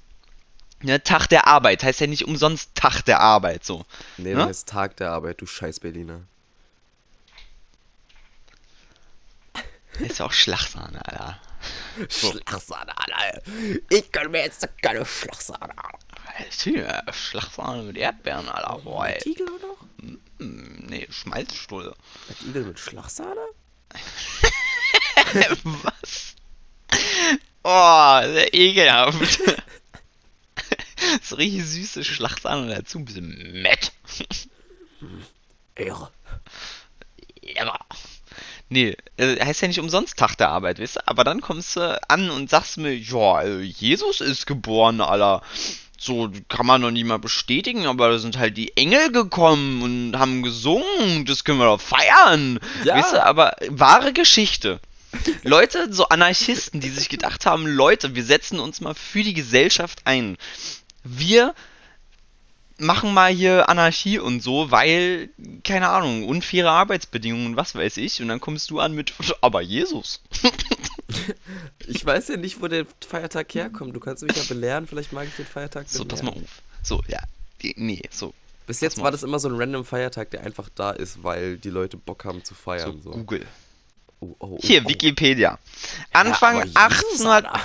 Ne, 0.84 1.02
Tag 1.02 1.28
der 1.28 1.46
Arbeit 1.46 1.82
heißt 1.82 2.00
ja 2.00 2.06
nicht 2.06 2.26
umsonst 2.26 2.74
Tag 2.74 3.02
der 3.06 3.20
Arbeit, 3.20 3.64
so. 3.64 3.84
Nee, 4.18 4.30
Ne? 4.34 4.40
das 4.40 4.48
heißt 4.48 4.68
Tag 4.68 4.96
der 4.98 5.10
Arbeit, 5.12 5.40
du 5.40 5.46
scheiß 5.46 5.80
Berliner. 5.80 6.20
Ist 9.98 10.18
ja 10.18 10.26
auch 10.26 10.32
Schlagsahne, 10.32 11.00
Alter. 11.06 11.40
Schlagsahne, 12.10 12.92
Alter. 12.98 13.40
Ich 13.88 14.12
kann 14.12 14.30
mir 14.30 14.42
jetzt 14.42 14.68
keine 14.82 15.06
Schlagsahne, 15.06 15.72
Alter. 15.76 17.12
Schlagsahne 17.12 17.82
mit 17.84 17.96
Erdbeeren, 17.96 18.48
Alter. 18.48 18.78
Boah, 18.82 19.06
ey. 19.08 19.22
Igel 19.28 19.46
noch? 19.46 19.86
Hm, 20.00 20.20
Nee, 20.86 21.06
Schmalzstulle. 21.10 21.94
Mit 22.28 22.42
Igel 22.42 22.64
mit 22.64 22.78
Schlagsahne? 22.78 23.40
Was? 25.82 26.34
Oh, 27.62 28.20
sehr 28.32 28.52
ekelhaft. 28.52 29.38
so 31.22 31.36
richtig 31.36 31.64
süße 31.64 32.04
Schlagsahne 32.04 32.74
dazu, 32.74 32.98
ein 32.98 33.04
bisschen 33.04 33.62
Mett. 33.62 33.92
Irre. 35.76 36.10
Ja. 37.56 37.78
Nee, 38.70 38.96
äh, 39.18 39.38
heißt 39.38 39.60
ja 39.60 39.68
nicht 39.68 39.78
umsonst 39.78 40.18
Tag 40.18 40.36
der 40.36 40.48
Arbeit, 40.48 40.80
weißt 40.80 40.96
du? 40.96 41.00
Aber 41.06 41.24
dann 41.24 41.42
kommst 41.42 41.76
du 41.76 42.00
an 42.08 42.30
und 42.30 42.48
sagst 42.48 42.78
mir, 42.78 42.96
ja, 42.96 43.42
äh, 43.42 43.60
Jesus 43.60 44.22
ist 44.22 44.46
geboren, 44.46 45.02
Alter. 45.02 45.42
So, 45.98 46.30
kann 46.48 46.66
man 46.66 46.80
noch 46.80 46.90
nicht 46.90 47.06
mal 47.06 47.18
bestätigen, 47.18 47.86
aber 47.86 48.10
da 48.10 48.18
sind 48.18 48.38
halt 48.38 48.56
die 48.56 48.76
Engel 48.76 49.12
gekommen 49.12 49.82
und 49.82 50.18
haben 50.18 50.42
gesungen, 50.42 51.24
das 51.26 51.44
können 51.44 51.58
wir 51.58 51.66
doch 51.66 51.80
feiern. 51.80 52.58
Ja. 52.84 52.96
Weißt 52.96 53.12
du, 53.12 53.24
aber 53.24 53.56
wahre 53.68 54.12
Geschichte. 54.12 54.80
Leute, 55.42 55.92
so 55.92 56.08
Anarchisten, 56.08 56.80
die 56.80 56.90
sich 56.90 57.08
gedacht 57.08 57.46
haben, 57.46 57.66
Leute, 57.66 58.14
wir 58.14 58.24
setzen 58.24 58.58
uns 58.58 58.80
mal 58.80 58.94
für 58.94 59.22
die 59.22 59.34
Gesellschaft 59.34 60.00
ein. 60.04 60.36
Wir 61.04 61.54
machen 62.78 63.14
mal 63.14 63.32
hier 63.32 63.68
Anarchie 63.68 64.18
und 64.18 64.42
so, 64.42 64.70
weil, 64.70 65.28
keine 65.62 65.88
Ahnung, 65.90 66.24
unfaire 66.26 66.70
Arbeitsbedingungen, 66.70 67.56
was 67.56 67.74
weiß 67.74 67.98
ich. 67.98 68.20
Und 68.20 68.28
dann 68.28 68.40
kommst 68.40 68.70
du 68.70 68.80
an 68.80 68.94
mit, 68.94 69.12
aber 69.40 69.60
Jesus. 69.60 70.20
Ich 71.86 72.04
weiß 72.04 72.28
ja 72.28 72.36
nicht, 72.36 72.60
wo 72.60 72.66
der 72.68 72.86
Feiertag 73.06 73.54
herkommt. 73.54 73.94
Du 73.94 74.00
kannst 74.00 74.22
mich 74.22 74.36
ja 74.36 74.42
belehren, 74.48 74.86
vielleicht 74.86 75.12
mag 75.12 75.28
ich 75.28 75.36
den 75.36 75.46
Feiertag 75.46 75.88
So, 75.88 76.04
pass 76.04 76.20
belehren. 76.20 76.40
mal 76.40 76.44
auf. 76.44 76.62
So, 76.82 77.02
ja. 77.08 77.20
Nee, 77.76 78.02
so. 78.10 78.34
Bis 78.66 78.80
jetzt 78.80 79.00
war 79.00 79.10
das 79.10 79.22
immer 79.22 79.38
so 79.38 79.48
ein 79.48 79.54
random 79.54 79.84
Feiertag, 79.84 80.30
der 80.30 80.42
einfach 80.42 80.68
da 80.74 80.90
ist, 80.90 81.22
weil 81.22 81.58
die 81.58 81.68
Leute 81.70 81.96
Bock 81.98 82.24
haben 82.24 82.42
zu 82.42 82.54
So, 82.54 82.60
feiern. 82.60 83.00
So, 83.02 83.10
Google. 83.10 83.46
Oh, 84.20 84.34
oh, 84.38 84.46
oh, 84.52 84.58
Hier. 84.62 84.86
Wikipedia. 84.88 85.58
Ja, 86.14 86.20
Anfang 86.20 86.56
Jesus, 86.62 86.74
1800, 86.76 87.44
Alter. 87.46 87.60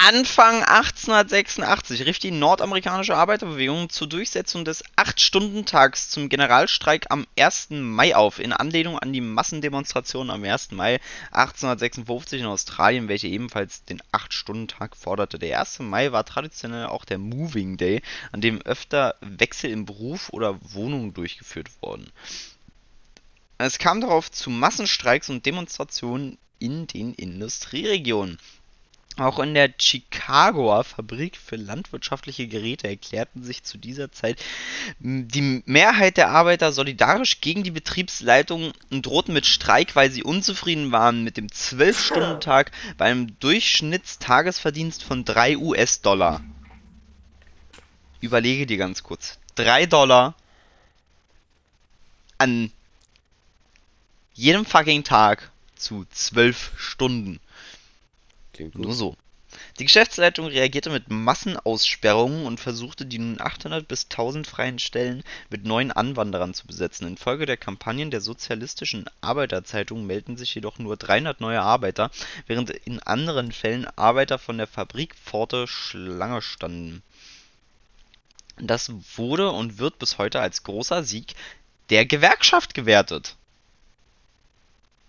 Anfang 0.00 0.62
1886 0.62 2.06
rief 2.06 2.20
die 2.20 2.30
nordamerikanische 2.30 3.16
Arbeiterbewegung 3.16 3.90
zur 3.90 4.06
Durchsetzung 4.06 4.64
des 4.64 4.84
8-Stunden-Tags 4.96 6.08
zum 6.08 6.28
Generalstreik 6.28 7.06
am 7.10 7.26
1. 7.36 7.70
Mai 7.70 8.14
auf, 8.14 8.38
in 8.38 8.52
Anlehnung 8.52 8.96
an 8.96 9.12
die 9.12 9.20
Massendemonstration 9.20 10.30
am 10.30 10.44
1. 10.44 10.70
Mai 10.70 11.00
1856 11.32 12.42
in 12.42 12.46
Australien, 12.46 13.08
welche 13.08 13.26
ebenfalls 13.26 13.84
den 13.86 14.00
8-Stunden-Tag 14.12 14.96
forderte. 14.96 15.40
Der 15.40 15.58
1. 15.58 15.80
Mai 15.80 16.12
war 16.12 16.24
traditionell 16.24 16.86
auch 16.86 17.04
der 17.04 17.18
Moving 17.18 17.76
Day, 17.76 18.00
an 18.30 18.40
dem 18.40 18.62
öfter 18.62 19.16
Wechsel 19.20 19.70
im 19.72 19.84
Beruf 19.84 20.28
oder 20.30 20.60
Wohnung 20.74 21.12
durchgeführt 21.12 21.70
wurden. 21.80 22.08
Es 23.58 23.78
kam 23.78 24.00
darauf 24.00 24.30
zu 24.30 24.48
Massenstreiks 24.48 25.28
und 25.28 25.44
Demonstrationen 25.44 26.38
in 26.60 26.86
den 26.86 27.14
Industrieregionen. 27.14 28.38
Auch 29.18 29.40
in 29.40 29.54
der 29.54 29.74
Chicagoer 29.76 30.84
Fabrik 30.84 31.36
für 31.36 31.56
landwirtschaftliche 31.56 32.46
Geräte 32.46 32.86
erklärten 32.86 33.42
sich 33.42 33.64
zu 33.64 33.76
dieser 33.76 34.12
Zeit 34.12 34.40
m, 35.02 35.26
die 35.26 35.62
Mehrheit 35.66 36.16
der 36.16 36.30
Arbeiter 36.30 36.72
solidarisch 36.72 37.40
gegen 37.40 37.64
die 37.64 37.72
Betriebsleitung 37.72 38.72
und 38.90 39.06
drohten 39.06 39.34
mit 39.34 39.44
Streik, 39.44 39.96
weil 39.96 40.12
sie 40.12 40.22
unzufrieden 40.22 40.92
waren 40.92 41.24
mit 41.24 41.36
dem 41.36 41.48
12-Stunden-Tag 41.48 42.70
bei 42.96 43.06
einem 43.06 43.36
Durchschnittstagesverdienst 43.40 45.02
von 45.02 45.24
3 45.24 45.58
US-Dollar. 45.58 46.40
Überlege 48.20 48.66
dir 48.66 48.76
ganz 48.76 49.02
kurz. 49.02 49.40
3 49.56 49.86
Dollar 49.86 50.36
an 52.38 52.70
jedem 54.34 54.64
fucking 54.64 55.02
Tag 55.02 55.50
zu 55.74 56.06
12 56.08 56.70
Stunden. 56.76 57.40
Klingt 58.58 58.74
Nur 58.74 58.86
gut. 58.86 58.96
so. 58.96 59.16
Die 59.78 59.84
Geschäftsleitung 59.84 60.46
reagierte 60.46 60.90
mit 60.90 61.10
Massenaussperrungen 61.10 62.44
und 62.44 62.58
versuchte, 62.58 63.06
die 63.06 63.20
nun 63.20 63.40
800 63.40 63.86
bis 63.86 64.06
1000 64.10 64.48
freien 64.48 64.80
Stellen 64.80 65.22
mit 65.48 65.64
neuen 65.64 65.92
Anwanderern 65.92 66.54
zu 66.54 66.66
besetzen. 66.66 67.06
Infolge 67.06 67.46
der 67.46 67.56
Kampagnen 67.56 68.10
der 68.10 68.20
sozialistischen 68.20 69.04
Arbeiterzeitung 69.20 70.04
meldeten 70.06 70.36
sich 70.36 70.52
jedoch 70.56 70.80
nur 70.80 70.96
300 70.96 71.40
neue 71.40 71.62
Arbeiter, 71.62 72.10
während 72.48 72.70
in 72.70 72.98
anderen 72.98 73.52
Fällen 73.52 73.86
Arbeiter 73.96 74.40
von 74.40 74.58
der 74.58 74.66
Fabrikpforte 74.66 75.68
Schlange 75.68 76.42
standen. 76.42 77.04
Das 78.56 78.90
wurde 79.16 79.52
und 79.52 79.78
wird 79.78 80.00
bis 80.00 80.18
heute 80.18 80.40
als 80.40 80.64
großer 80.64 81.04
Sieg 81.04 81.34
der 81.90 82.06
Gewerkschaft 82.06 82.74
gewertet. 82.74 83.36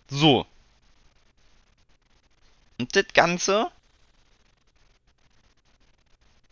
So. 0.07 0.45
Und 2.79 2.95
das 2.95 3.05
Ganze 3.13 3.69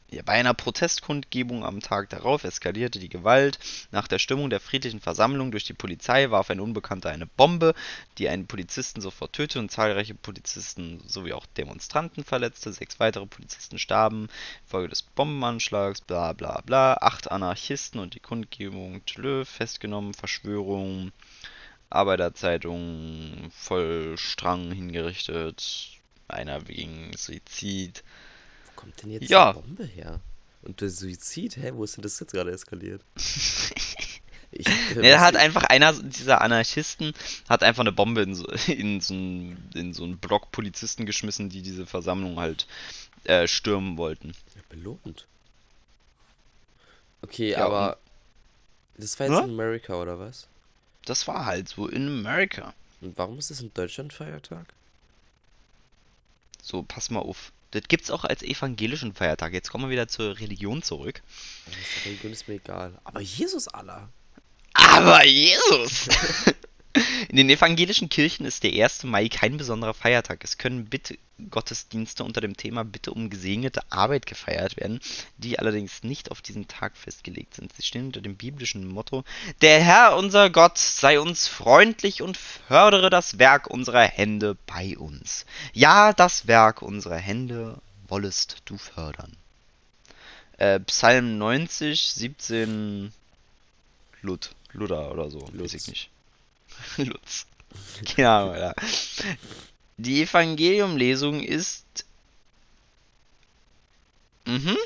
ja, 0.09 0.21
bei 0.23 0.33
einer 0.33 0.53
Protestkundgebung 0.53 1.65
am 1.65 1.81
Tag 1.81 2.09
darauf 2.09 2.45
eskalierte 2.45 2.97
die 2.97 3.09
Gewalt. 3.09 3.59
Nach 3.91 4.07
der 4.07 4.19
Stimmung 4.19 4.49
der 4.49 4.61
friedlichen 4.61 5.01
Versammlung 5.01 5.51
durch 5.51 5.65
die 5.65 5.73
Polizei 5.73 6.31
warf 6.31 6.49
ein 6.49 6.61
Unbekannter 6.61 7.09
eine 7.09 7.25
Bombe, 7.25 7.73
die 8.17 8.29
einen 8.29 8.47
Polizisten 8.47 9.01
sofort 9.01 9.33
tötete 9.33 9.59
und 9.59 9.69
zahlreiche 9.69 10.15
Polizisten 10.15 11.03
sowie 11.05 11.33
auch 11.33 11.45
Demonstranten 11.45 12.23
verletzte. 12.23 12.71
Sechs 12.71 13.01
weitere 13.01 13.25
Polizisten 13.25 13.79
starben 13.79 14.29
infolge 14.63 14.87
des 14.87 15.01
Bombenanschlags, 15.01 15.99
bla 15.99 16.31
bla 16.31 16.61
bla. 16.61 16.93
Acht 17.01 17.29
Anarchisten 17.29 17.99
und 17.99 18.15
die 18.15 18.21
Kundgebung 18.21 19.03
tschlö, 19.05 19.43
festgenommen, 19.43 20.13
Verschwörung, 20.13 21.11
Arbeiterzeitung 21.89 23.51
voll 23.51 24.17
Strang 24.17 24.71
hingerichtet, 24.71 25.96
einer 26.27 26.67
wegen 26.67 27.11
Suizid. 27.15 28.03
Wo 28.65 28.81
kommt 28.81 29.01
denn 29.03 29.11
jetzt 29.11 29.29
Ja. 29.29 29.53
die 29.53 29.59
Bombe 29.61 29.85
her? 29.85 30.19
Und 30.63 30.81
der 30.81 30.89
Suizid, 30.89 31.57
hä? 31.57 31.71
Wo 31.73 31.83
ist 31.83 31.95
denn 31.97 32.01
das 32.01 32.19
jetzt 32.19 32.31
gerade 32.33 32.51
eskaliert? 32.51 33.01
Ich, 34.49 34.65
äh, 34.65 34.71
Nee, 34.95 35.09
da 35.11 35.19
hat 35.19 35.35
einfach 35.35 35.63
einer 35.65 35.91
dieser 35.91 36.39
Anarchisten 36.39 37.11
hat 37.49 37.63
einfach 37.63 37.81
eine 37.81 37.91
Bombe 37.91 38.21
in 38.21 38.33
so, 38.33 38.47
in 38.67 39.01
so 39.01 39.13
einen 39.13 39.69
in 39.75 39.93
so 39.93 40.05
einen 40.05 40.17
Block 40.19 40.51
Polizisten 40.53 41.05
geschmissen, 41.05 41.49
die 41.49 41.61
diese 41.61 41.85
Versammlung 41.85 42.39
halt 42.39 42.65
äh, 43.25 43.45
stürmen 43.45 43.97
wollten. 43.97 44.31
belohnt. 44.69 45.27
Okay, 47.21 47.51
Ja, 47.51 47.65
aber 47.65 47.97
das 48.97 49.19
war 49.19 49.27
jetzt 49.27 49.37
Hä? 49.37 49.43
in 49.43 49.49
Amerika 49.51 49.95
oder 50.01 50.17
was? 50.17 50.47
Das 51.05 51.27
war 51.27 51.45
halt 51.45 51.67
so 51.67 51.87
in 51.87 52.07
America. 52.07 52.73
Und 53.01 53.17
warum 53.17 53.37
ist 53.39 53.51
das 53.51 53.59
in 53.59 53.73
Deutschland 53.73 54.13
Feiertag? 54.13 54.65
So, 56.67 56.83
pass 56.83 57.09
mal 57.09 57.21
auf. 57.21 57.53
Das 57.71 57.83
gibt's 57.87 58.11
auch 58.11 58.25
als 58.25 58.43
evangelischen 58.43 59.13
Feiertag. 59.13 59.53
Jetzt 59.53 59.69
kommen 59.69 59.85
wir 59.85 59.89
wieder 59.89 60.09
zur 60.09 60.37
Religion 60.37 60.83
zurück. 60.83 61.21
Das 61.65 62.05
Religion 62.05 62.33
ist 62.33 62.45
mir 62.49 62.55
egal. 62.55 62.99
Aber 63.05 63.21
Jesus 63.21 63.69
Allah. 63.69 64.09
Aber 64.73 65.25
Jesus! 65.25 66.09
In 67.29 67.35
den 67.35 67.49
evangelischen 67.49 68.09
Kirchen 68.09 68.45
ist 68.45 68.63
der 68.63 68.71
1. 68.83 69.03
Mai 69.03 69.27
kein 69.29 69.57
besonderer 69.57 69.93
Feiertag. 69.93 70.43
Es 70.43 70.57
können 70.57 70.85
Bitte 70.85 71.17
Gottesdienste 71.51 72.23
unter 72.23 72.41
dem 72.41 72.57
Thema 72.57 72.83
Bitte 72.83 73.11
um 73.11 73.29
gesegnete 73.29 73.81
Arbeit 73.91 74.25
gefeiert 74.25 74.77
werden, 74.77 74.99
die 75.37 75.59
allerdings 75.59 76.03
nicht 76.03 76.31
auf 76.31 76.41
diesen 76.41 76.67
Tag 76.67 76.97
festgelegt 76.97 77.53
sind. 77.53 77.71
Sie 77.73 77.83
stehen 77.83 78.07
unter 78.07 78.21
dem 78.21 78.35
biblischen 78.35 78.87
Motto: 78.87 79.23
Der 79.61 79.83
Herr 79.83 80.17
unser 80.17 80.49
Gott 80.49 80.77
sei 80.77 81.19
uns 81.19 81.47
freundlich 81.47 82.21
und 82.21 82.37
fördere 82.37 83.09
das 83.09 83.37
Werk 83.37 83.67
unserer 83.67 84.05
Hände 84.05 84.57
bei 84.65 84.97
uns. 84.97 85.45
Ja, 85.73 86.13
das 86.13 86.47
Werk 86.47 86.81
unserer 86.81 87.17
Hände 87.17 87.79
wollest 88.07 88.63
du 88.65 88.77
fördern. 88.77 89.35
Äh, 90.57 90.79
Psalm 90.79 91.37
90, 91.37 92.01
17 92.01 93.13
Lud, 94.21 94.49
Luder 94.71 95.11
oder 95.11 95.29
so, 95.29 95.41
weiß 95.41 95.51
Lutz. 95.53 95.73
ich 95.73 95.87
nicht. 95.87 96.09
Lutz. 96.97 97.45
Ahnung, 98.17 98.51
Alter. 98.53 98.75
Die 99.97 100.21
Evangeliumlesung 100.21 101.43
ist. 101.43 101.85
Mhm. 104.45 104.77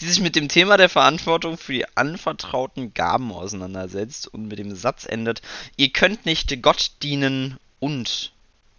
Die 0.00 0.06
sich 0.06 0.20
mit 0.20 0.34
dem 0.34 0.48
Thema 0.48 0.76
der 0.76 0.88
Verantwortung 0.88 1.56
für 1.56 1.72
die 1.72 1.96
anvertrauten 1.96 2.94
Gaben 2.94 3.30
auseinandersetzt 3.30 4.26
und 4.26 4.48
mit 4.48 4.58
dem 4.58 4.74
Satz 4.74 5.04
endet: 5.04 5.42
Ihr 5.76 5.90
könnt 5.90 6.26
nicht 6.26 6.62
Gott 6.62 6.92
dienen 7.02 7.58
und 7.78 8.32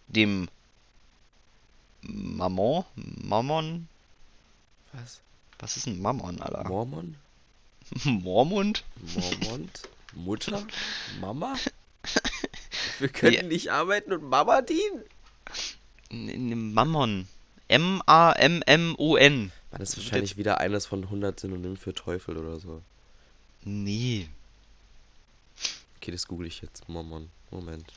dem 0.08 0.50
Mammon? 2.02 2.84
Mammon? 2.96 3.88
Was? 4.92 5.22
Was 5.60 5.78
ist 5.78 5.88
ein 5.88 6.02
Mammon, 6.02 6.42
Alter? 6.42 6.68
Mormon? 6.68 7.16
Mormund? 8.04 8.84
Mormon? 8.98 9.70
Mutter? 10.14 10.66
Mama? 11.22 11.56
Wir 13.00 13.10
können 13.10 13.48
nicht 13.48 13.72
arbeiten 13.72 14.14
und 14.14 14.24
Mama 14.24 14.62
dienen? 14.62 15.04
Mammon. 16.74 17.28
M-A-M-M-O-N. 17.68 19.52
Das 19.72 19.98
wahrscheinlich 19.98 20.38
wieder 20.38 20.60
eines 20.60 20.86
von 20.86 21.04
100 21.04 21.40
Synonymen 21.40 21.78
für 21.78 21.94
Teufel 21.94 22.38
oder 22.38 22.60
so? 22.60 22.82
Nee. 23.64 24.30
Okay, 25.98 26.12
das 26.12 26.28
google 26.28 26.48
ich 26.48 26.62
jetzt. 26.62 26.88
Mormon. 26.88 27.30
Moment. 27.50 27.92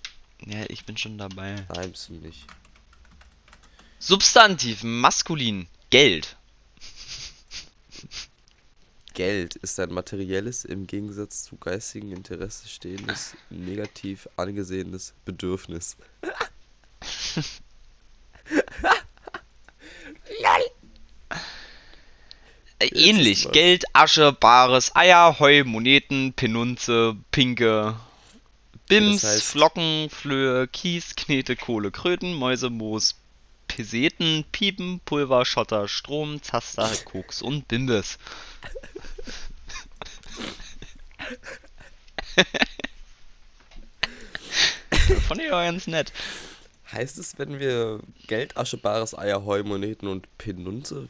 Ja, 0.47 0.65
ich 0.69 0.87
bin 0.87 0.97
schon 0.97 1.19
dabei. 1.19 1.67
Nein, 1.75 1.91
bist 1.91 2.09
du 2.09 2.15
nicht. 2.15 2.47
Substantiv, 3.99 4.83
maskulin, 4.83 5.67
Geld. 5.91 6.38
Geld 9.19 9.57
ist 9.57 9.81
ein 9.81 9.93
materielles, 9.93 10.65
im 10.65 10.87
Gegensatz 10.87 11.43
zu 11.43 11.57
geistigen 11.57 12.13
Interesse 12.13 12.69
stehendes, 12.69 13.35
negativ 13.51 14.29
angesehenes 14.37 15.13
Bedürfnis. 15.25 15.97
Äh, 22.79 22.87
ähnlich. 22.95 23.51
Geld, 23.51 23.85
Asche, 23.93 24.33
Bares, 24.33 24.95
Eier, 24.95 25.41
Heu, 25.41 25.65
Moneten, 25.65 26.33
Penunze, 26.35 27.17
Pinke, 27.33 27.99
Bims, 28.87 29.23
das 29.23 29.39
heißt- 29.39 29.51
Flocken, 29.51 30.11
Flöhe, 30.11 30.69
Kies, 30.69 31.17
Knete, 31.17 31.57
Kohle, 31.57 31.91
Kröten, 31.91 32.35
Mäuse, 32.35 32.71
Moos, 32.71 33.17
Peseten, 33.79 34.45
Piepen, 34.51 34.99
Pulver, 35.05 35.45
Schotter, 35.45 35.87
Strom, 35.87 36.43
Zaster, 36.43 36.91
Koks 37.05 37.43
und 37.43 37.69
Bimbis. 37.69 38.19
Fand 45.29 45.41
ich 45.41 45.53
auch 45.53 45.63
ganz 45.63 45.87
nett. 45.87 46.13
Heißt 46.91 47.19
es, 47.19 47.39
wenn 47.39 47.61
wir 47.61 48.01
Geld, 48.27 48.57
Asche, 48.57 48.79
Bares, 48.79 49.17
Eier, 49.17 49.45
Heu, 49.45 49.63
Moneten 49.63 50.09
und 50.09 50.27
Penunze? 50.39 51.09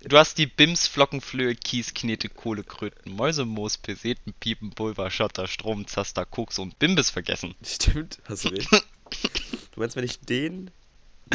Du 0.00 0.16
hast 0.16 0.38
die 0.38 0.46
Bims, 0.46 0.86
Flocken, 0.86 1.20
Flöhe, 1.20 1.54
Kies, 1.54 1.92
Knete, 1.92 2.30
Kohle, 2.30 2.64
Kröten, 2.64 3.12
Mäuse, 3.12 3.44
Moos, 3.44 3.76
Peseten, 3.76 4.32
Piepen, 4.40 4.70
Pulver, 4.70 5.10
Schotter, 5.10 5.46
Strom, 5.46 5.86
Zaster, 5.86 6.24
Koks 6.24 6.58
und 6.58 6.78
Bimbis 6.78 7.10
vergessen. 7.10 7.54
Stimmt, 7.62 8.20
hast 8.24 8.46
du 8.46 8.48
recht. 8.48 8.72
du 8.72 9.80
meinst, 9.80 9.96
wenn 9.96 10.04
ich 10.04 10.18
den 10.20 10.70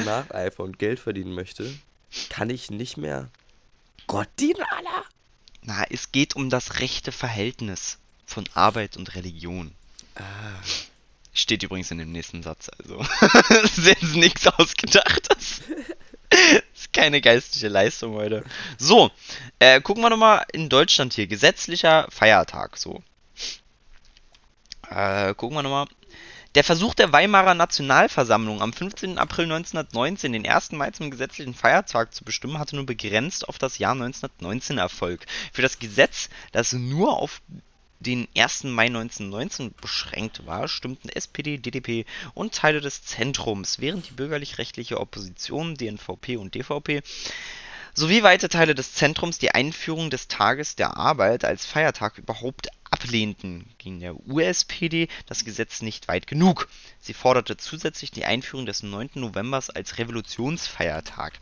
nacheifer 0.06 0.64
und 0.64 0.80
Geld 0.80 1.00
verdienen 1.00 1.34
möchte, 1.34 1.74
kann 2.30 2.50
ich 2.50 2.72
nicht 2.72 2.98
mehr 2.98 3.30
Gott 4.08 4.30
dienen, 4.40 4.64
Allah? 4.78 5.04
Na, 5.62 5.84
es 5.90 6.12
geht 6.12 6.36
um 6.36 6.50
das 6.50 6.80
rechte 6.80 7.12
Verhältnis 7.12 8.00
von 8.26 8.46
Arbeit 8.54 8.96
und 8.96 9.16
Religion. 9.16 9.74
Ah. 10.16 10.22
Steht 11.34 11.62
übrigens 11.62 11.92
in 11.92 11.98
dem 12.00 12.12
nächsten 12.12 12.42
Satz, 12.42 12.70
also. 12.80 12.98
das 13.50 13.78
ist 13.78 13.86
jetzt 13.86 14.16
nichts 14.16 14.48
Ausgedachtes. 14.48 15.62
ist 16.74 16.94
keine 16.94 17.22
geistliche 17.22 17.68
Leistung 17.68 18.14
heute. 18.14 18.44
So, 18.78 19.12
äh, 19.60 19.82
gucken 19.82 20.04
wir 20.04 20.10
nochmal 20.10 20.46
in 20.52 20.70
Deutschland 20.70 21.14
hier. 21.14 21.28
Gesetzlicher 21.28 22.08
Feiertag, 22.10 22.78
so. 22.78 23.04
Äh, 24.90 25.34
gucken 25.36 25.58
wir 25.58 25.64
nochmal. 25.64 25.88
Der 26.58 26.64
Versuch 26.64 26.96
der 26.96 27.14
Weimarer 27.14 27.54
Nationalversammlung 27.54 28.64
am 28.64 28.74
15. 28.74 29.20
April 29.20 29.44
1919 29.44 30.34
den 30.34 30.48
1. 30.48 30.72
Mai 30.72 30.90
zum 30.90 31.12
gesetzlichen 31.12 31.54
Feiertag 31.54 32.16
zu 32.16 32.24
bestimmen, 32.24 32.58
hatte 32.58 32.76
nur 32.76 32.88
begrenzt 32.88 33.48
auf 33.48 33.60
das 33.60 33.78
Jahr 33.78 33.92
1919 33.92 34.80
Erfolg. 34.80 35.28
Für 35.54 35.62
das 35.62 35.78
Gesetz, 35.78 36.30
das 36.54 36.74
nur 36.74 37.16
auf 37.16 37.44
den 38.00 38.28
1. 38.36 38.64
Mai 38.64 38.88
1919 38.88 39.76
beschränkt 39.80 40.48
war, 40.48 40.68
stimmten 40.68 41.10
SPD, 41.10 41.60
DDP 41.60 42.08
und 42.34 42.56
Teile 42.56 42.82
des 42.82 43.04
Zentrums, 43.04 43.78
während 43.78 44.10
die 44.10 44.14
bürgerlich-rechtliche 44.14 45.00
Opposition, 45.00 45.76
DNVP 45.76 46.38
und 46.38 46.56
DVP, 46.56 47.04
sowie 47.94 48.24
weite 48.24 48.50
Teile 48.50 48.74
des 48.74 48.94
Zentrums 48.96 49.38
die 49.38 49.52
Einführung 49.52 50.10
des 50.10 50.28
Tages 50.28 50.76
der 50.76 50.98
Arbeit 50.98 51.46
als 51.46 51.68
Feiertag 51.68 52.18
überhaupt 52.18 52.70
ablehnten, 53.08 53.66
ging 53.78 54.00
der 54.00 54.16
USPD 54.28 55.08
das 55.28 55.46
Gesetz 55.46 55.82
nicht 55.82 56.08
weit 56.08 56.28
genug. 56.28 56.68
Sie 57.00 57.14
forderte 57.14 57.56
zusätzlich 57.58 58.12
die 58.12 58.26
Einführung 58.26 58.66
des 58.66 58.84
9. 58.84 59.12
Novembers 59.16 59.70
als 59.70 59.98
Revolutionsfeiertag. 59.98 61.40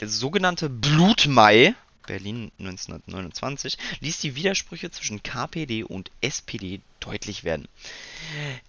Der 0.00 0.08
sogenannte 0.08 0.68
Blutmai 0.68 1.74
Berlin 2.06 2.50
1929 2.58 3.76
ließ 4.00 4.20
die 4.20 4.34
Widersprüche 4.34 4.90
zwischen 4.90 5.22
KPD 5.22 5.84
und 5.84 6.10
SPD 6.22 6.80
deutlich 7.00 7.44
werden. 7.44 7.68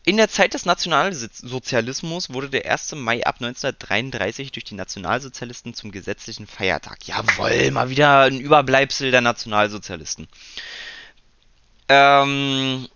In 0.03 0.17
der 0.17 0.27
Zeit 0.29 0.53
des 0.53 0.65
Nationalsozialismus 0.65 2.31
wurde 2.31 2.49
der 2.49 2.69
1. 2.69 2.95
Mai 2.95 3.25
ab 3.25 3.35
1933 3.35 4.51
durch 4.51 4.65
die 4.65 4.75
Nationalsozialisten 4.75 5.73
zum 5.73 5.91
gesetzlichen 5.91 6.47
Feiertag. 6.47 7.07
Jawohl, 7.07 7.71
mal 7.71 7.89
wieder 7.89 8.23
ein 8.23 8.41
Überbleibsel 8.41 9.11
der 9.11 9.21
Nationalsozialisten. 9.21 10.27
Ähm, 11.89 12.87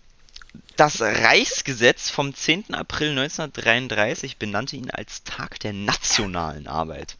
das 0.76 1.00
Reichsgesetz 1.00 2.10
vom 2.10 2.32
10. 2.32 2.74
April 2.74 3.10
1933 3.10 4.38
benannte 4.38 4.76
ihn 4.76 4.90
als 4.90 5.24
Tag 5.24 5.58
der 5.60 5.72
nationalen 5.72 6.68
Arbeit. 6.68 7.16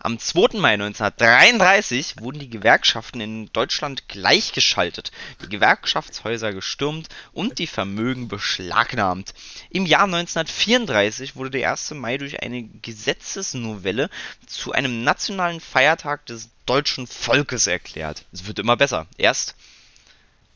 Am 0.00 0.18
2. 0.18 0.58
Mai 0.58 0.74
1933 0.74 2.20
wurden 2.20 2.38
die 2.38 2.50
Gewerkschaften 2.50 3.22
in 3.22 3.50
Deutschland 3.54 4.06
gleichgeschaltet, 4.06 5.12
die 5.42 5.48
Gewerkschaftshäuser 5.48 6.52
gestürmt 6.52 7.08
und 7.32 7.58
die 7.58 7.66
Vermögen 7.66 8.28
beschlagnahmt. 8.28 9.32
Im 9.70 9.86
Jahr 9.86 10.04
1934 10.04 11.36
wurde 11.36 11.52
der 11.52 11.70
1. 11.70 11.92
Mai 11.92 12.18
durch 12.18 12.42
eine 12.42 12.64
Gesetzesnovelle 12.82 14.10
zu 14.46 14.72
einem 14.72 15.04
nationalen 15.04 15.60
Feiertag 15.60 16.26
des 16.26 16.50
deutschen 16.66 17.06
Volkes 17.06 17.66
erklärt. 17.66 18.26
Es 18.30 18.46
wird 18.46 18.58
immer 18.58 18.76
besser. 18.76 19.06
Erst 19.16 19.54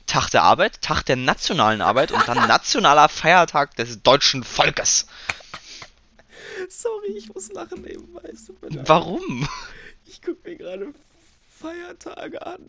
Tag 0.08 0.30
der 0.30 0.42
Arbeit, 0.42 0.80
Tag 0.80 1.04
der 1.04 1.16
nationalen 1.16 1.82
Arbeit 1.82 2.10
und 2.10 2.26
dann 2.26 2.48
nationaler 2.48 3.08
Feiertag 3.08 3.76
des 3.76 4.02
deutschen 4.02 4.42
Volkes. 4.42 5.06
Sorry, 6.68 7.12
ich 7.16 7.32
muss 7.32 7.52
lachen 7.52 7.82
nebenbei. 7.82 8.32
Warum? 8.84 9.48
Ich 10.06 10.22
gucke 10.22 10.48
mir 10.48 10.56
gerade 10.56 10.94
Feiertage 11.60 12.44
an. 12.44 12.68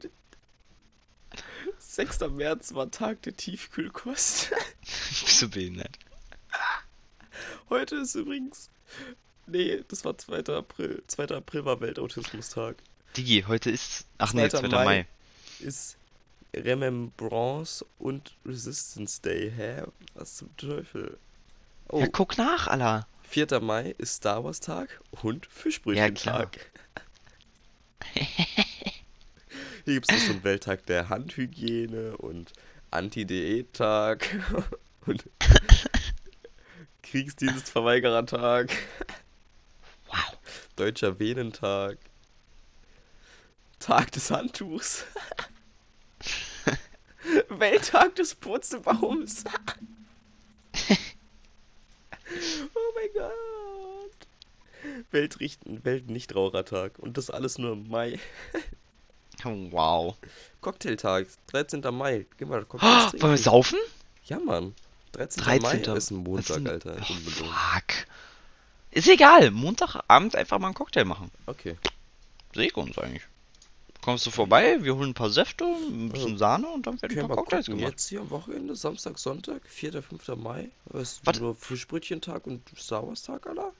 6. 1.80 2.20
März 2.32 2.74
war 2.74 2.92
Tag 2.92 3.22
der 3.22 3.36
Tiefkühlkost. 3.36 4.52
Bist 5.26 5.42
du 5.42 5.50
behindert? 5.50 5.98
Heute 7.70 7.96
ist 7.98 8.16
übrigens. 8.16 8.70
Nee, 9.48 9.84
das 9.88 10.04
war 10.04 10.18
2. 10.18 10.54
April. 10.54 11.04
2. 11.08 11.36
April 11.36 11.66
war 11.66 11.80
Weltautismustag. 11.80 12.76
Digi, 13.16 13.46
heute 13.48 13.72
ist. 13.72 14.06
Ach 14.18 14.34
nee, 14.34 14.50
2. 14.50 14.62
Mai. 14.68 14.86
Mai. 14.86 15.08
Ist 15.60 15.99
Remembrance 16.56 17.86
und 17.98 18.36
Resistance 18.46 19.22
Day. 19.22 19.52
Hä? 19.56 19.84
Was 20.14 20.38
zum 20.38 20.56
Teufel? 20.58 21.18
Oh. 21.90 22.00
Ja, 22.02 22.08
guck 22.08 22.38
nach, 22.38 22.68
Allah. 22.68 23.08
4. 23.24 23.60
Mai 23.62 23.94
ist 23.98 24.16
Star 24.16 24.44
Wars 24.44 24.60
Tag 24.60 25.00
und 25.22 25.46
Fischbrötchen-Tag. 25.46 26.72
Ja, 28.16 28.24
Hier 29.86 29.94
gibt 29.94 30.12
es 30.12 30.26
so 30.26 30.34
einen 30.34 30.44
Welttag 30.44 30.86
der 30.88 31.10
Handhygiene 31.10 32.18
und 32.18 32.54
Anti-Diät-Tag 32.92 34.28
und 35.06 35.30
Kriegsdienstverweigerer-Tag. 37.04 38.72
Wow. 40.08 40.38
Deutscher 40.76 41.20
Venentag. 41.20 41.98
Tag 43.80 44.12
des 44.12 44.32
Handtuchs. 44.32 45.06
Welttag 47.60 48.16
des 48.16 48.36
Purzelbaums. 48.36 49.44
oh 52.74 52.94
mein 52.96 53.10
Gott. 53.14 54.28
Weltrichten, 55.12 55.84
Weltnichtrauchertag. 55.84 57.00
Und 57.00 57.18
das 57.18 57.30
alles 57.30 57.58
nur 57.58 57.74
im 57.74 57.90
Mai. 57.90 58.20
wow. 59.44 60.16
Cocktailtag, 60.62 61.28
13. 61.48 61.82
Mai. 61.92 62.26
Geh 62.38 62.46
mal 62.46 62.66
Cocktails 62.66 63.14
oh, 63.14 63.22
Wollen 63.22 63.34
wir 63.34 63.38
saufen? 63.38 63.80
Ja, 64.26 64.40
Mann. 64.40 64.74
13. 65.14 65.44
13. 65.44 65.62
Mai 65.62 65.98
ist 65.98 66.12
ein 66.12 66.18
Montag, 66.18 66.58
ein... 66.58 66.68
Alter. 66.68 66.98
Oh, 67.00 67.04
fuck. 67.04 68.08
Ist 68.92 69.08
egal. 69.08 69.52
Montagabend 69.52 70.36
einfach 70.36 70.60
mal 70.60 70.68
einen 70.68 70.76
Cocktail 70.76 71.06
machen. 71.06 71.32
Okay. 71.46 71.78
Sehe 72.54 72.68
ich 72.68 72.76
uns 72.76 72.98
eigentlich. 72.98 73.24
Kommst 74.02 74.26
du 74.26 74.32
vorbei, 74.32 74.78
wir 74.82 74.96
holen 74.96 75.10
ein 75.10 75.14
paar 75.14 75.30
Säfte, 75.30 75.66
ein 75.66 76.10
bisschen 76.10 76.38
Sahne 76.38 76.68
und 76.70 76.88
dann 76.88 77.02
werden 77.02 77.20
ein 77.20 77.28
paar 77.28 77.38
Cocktails 77.38 77.66
gucken. 77.66 77.80
gemacht. 77.80 77.94
Jetzt 77.94 78.08
hier 78.08 78.22
am 78.22 78.30
Wochenende, 78.30 78.76
Samstag, 78.76 79.20
Sonntag, 79.20 79.62
4., 79.66 80.02
5. 80.02 80.28
Mai. 80.38 80.70
Was? 80.86 81.20
Was? 81.26 81.40
Nur 81.40 81.56
Fischbrötchentag 81.56 82.48
und 82.48 82.62
Star 82.78 83.06
Wars 83.06 83.24
Tag, 83.24 83.46
Alter? 83.46 83.74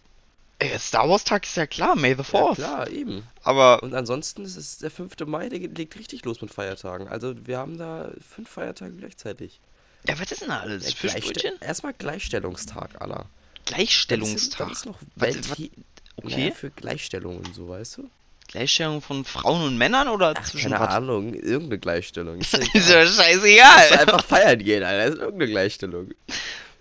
Ey, 0.60 0.78
Star 0.78 1.08
Wars 1.08 1.24
Tag 1.24 1.46
ist 1.46 1.56
ja 1.56 1.66
klar, 1.66 1.96
May 1.96 2.16
the 2.16 2.22
4th. 2.22 2.50
Ja, 2.50 2.54
klar, 2.56 2.90
eben. 2.90 3.24
Aber. 3.44 3.82
Und 3.82 3.94
ansonsten 3.94 4.44
ist 4.44 4.58
es 4.58 4.80
der 4.80 4.92
5. 4.92 5.16
Mai, 5.26 5.48
der 5.48 5.60
legt 5.60 5.98
richtig 5.98 6.26
los 6.26 6.42
mit 6.42 6.54
Feiertagen. 6.54 7.08
Also 7.08 7.34
wir 7.48 7.58
haben 7.58 7.78
da 7.78 8.12
fünf 8.20 8.50
Feiertage 8.50 8.94
gleichzeitig. 8.96 9.62
Ja, 10.06 10.20
was 10.20 10.32
ist 10.32 10.42
denn 10.42 10.50
da 10.50 10.60
alles? 10.60 10.86
Ja, 10.86 10.96
Fischbrötchen? 10.96 11.54
Erstmal 11.62 11.94
Gleichstellungstag, 11.94 13.02
Alter. 13.02 13.26
Gleichstellungstag? 13.66 14.68
Das 14.68 14.78
ist, 14.80 14.86
das 14.86 14.94
ist 14.94 14.98
noch 14.98 15.00
Welt 15.16 15.50
was, 15.50 15.60
was? 15.60 15.70
Okay. 16.18 16.36
Naja, 16.36 16.52
für 16.52 16.70
Gleichstellung 16.72 17.38
und 17.38 17.56
so, 17.56 17.70
weißt 17.70 17.98
du? 17.98 18.10
Gleichstellung 18.50 19.00
von 19.02 19.26
Frauen 19.26 19.62
und 19.62 19.78
Männern 19.78 20.08
oder 20.08 20.34
Ach, 20.36 20.44
zwischen 20.44 20.72
Keine 20.72 20.84
was? 20.84 20.96
Ahnung, 20.96 21.36
irgendeine 21.36 21.78
Gleichstellung. 21.78 22.40
Ist, 22.40 22.58
ist 22.74 22.90
ja 22.90 23.06
scheißegal. 23.06 23.86
Ist 23.86 24.00
einfach 24.00 24.26
feiern 24.26 24.58
gehen, 24.58 24.84
Alter. 24.84 25.06
Das 25.06 25.16
ist 25.16 25.22
irgendeine 25.22 25.52
Gleichstellung. 25.52 26.10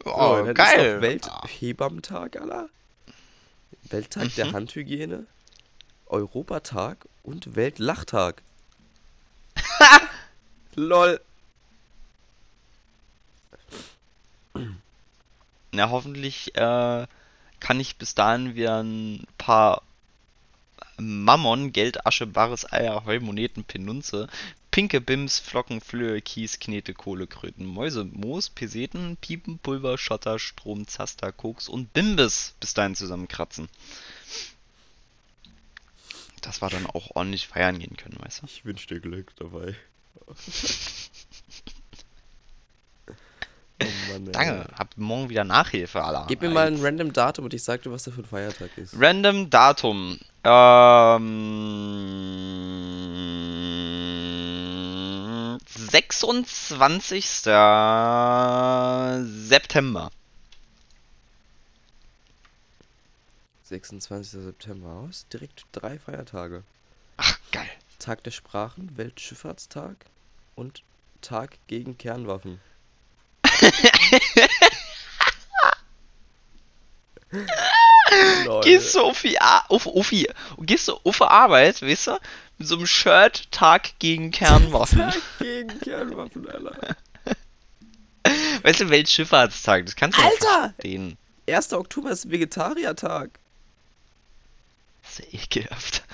Oh, 0.07 0.46
so, 0.46 0.54
geil. 0.54 1.02
Welthebammtag, 1.02 2.40
Alter. 2.40 2.70
Welttag 3.83 4.24
mhm. 4.24 4.35
der 4.37 4.52
Handhygiene. 4.52 5.26
Europatag 6.07 7.07
und 7.22 7.54
Weltlachtag. 7.54 8.40
Lol. 10.74 11.20
Na, 15.72 15.90
hoffentlich 15.90 16.57
äh, 16.57 17.07
kann 17.61 17.78
ich 17.78 17.96
bis 17.96 18.14
dahin 18.14 18.54
wieder 18.54 18.83
ein 18.83 19.26
paar 19.37 19.83
Mammon, 20.99 21.73
Geld, 21.73 22.07
Asche, 22.07 22.27
Bares, 22.27 22.71
Eier, 22.73 23.05
Heu, 23.05 23.21
Moneten, 23.21 23.65
Penunze, 23.65 24.29
Pinke 24.71 25.01
Bims, 25.01 25.39
Flocken, 25.39 25.81
Flöhe, 25.81 26.21
Kies, 26.21 26.59
Knete, 26.61 26.95
Kohle, 26.95 27.27
Kröten, 27.27 27.67
Mäuse, 27.67 28.05
Moos, 28.05 28.51
Peseten, 28.51 29.17
Piepen, 29.17 29.59
Pulver, 29.59 29.99
Schotter, 29.99 30.39
Strom, 30.39 30.87
Zaster, 30.87 31.33
Koks 31.33 31.69
und 31.69 31.93
Bimbis 31.93 32.55
bis 32.61 32.75
dahin 32.75 32.95
zusammenkratzen. 32.95 33.69
dass 36.43 36.63
wir 36.63 36.69
dann 36.69 36.87
auch 36.87 37.17
ordentlich 37.17 37.49
feiern 37.49 37.79
gehen 37.79 37.97
können, 37.97 38.17
weißt 38.21 38.43
du? 38.43 38.47
Ich 38.47 38.65
wünsche 38.65 38.87
dir 38.87 39.01
Glück 39.01 39.35
dabei. 39.37 39.75
oh 43.83 43.87
Mann. 44.13 44.33
Danke, 44.33 44.69
hab 44.79 44.97
morgen 44.97 45.29
wieder 45.31 45.45
Nachhilfe, 45.45 46.05
Alter. 46.05 46.27
Gib 46.29 46.43
mir 46.43 46.51
mal 46.51 46.69
ein 46.69 46.81
random 46.81 47.13
Datum 47.13 47.47
und 47.47 47.55
ich 47.55 47.65
sag 47.65 47.83
dir, 47.83 47.91
was 47.91 48.05
da 48.05 48.13
für 48.13 48.21
ein 48.21 48.27
Feiertag 48.27 48.71
ist. 48.79 48.95
Random 48.97 49.51
Datum. 49.51 50.21
Ähm, 50.44 52.29
26. 55.66 57.24
September. 59.48 60.11
26. 63.64 64.42
September 64.42 64.88
aus. 64.88 65.27
Direkt 65.33 65.64
drei 65.72 65.98
Feiertage. 65.98 66.62
Ach, 67.16 67.38
geil. 67.53 67.68
Tag 67.98 68.22
der 68.22 68.31
Sprachen, 68.31 68.96
Weltschifffahrtstag 68.96 69.96
und 70.55 70.83
Tag 71.20 71.59
gegen 71.66 71.98
Kernwaffen. 71.98 72.61
Gehst 78.62 78.94
du 78.94 79.01
auf 79.01 79.23
die, 79.23 79.40
Ar 79.40 79.64
auf, 79.68 79.87
auf, 79.87 80.11
die, 80.11 80.29
gehst 80.61 80.88
du 80.88 80.94
auf 81.05 81.18
die 81.18 81.25
Arbeit, 81.25 81.83
weißt 81.83 82.09
du? 82.09 82.18
Mit 82.59 82.68
so 82.68 82.77
einem 82.77 82.87
Shirt 82.87 83.51
Tag 83.51 83.99
gegen 83.99 84.31
Kernwaffen. 84.31 84.99
Tag 84.99 85.16
gegen 85.38 85.81
Kernwaffen, 85.81 86.49
Alter. 86.49 86.97
weißt 88.62 88.81
du, 88.81 88.90
Weltschifffahrtstag, 88.90 89.87
das 89.87 89.97
kannst 89.97 90.18
du 90.18 90.23
nicht 90.23 90.42
Alter! 90.42 90.75
verstehen. 90.75 91.16
1. 91.49 91.73
Oktober 91.73 92.11
ist 92.11 92.31
Vegetariertag. 92.31 93.31
Das 95.03 95.21
ist 95.21 95.33
ja 95.33 95.38
ekelhaft. 95.40 96.03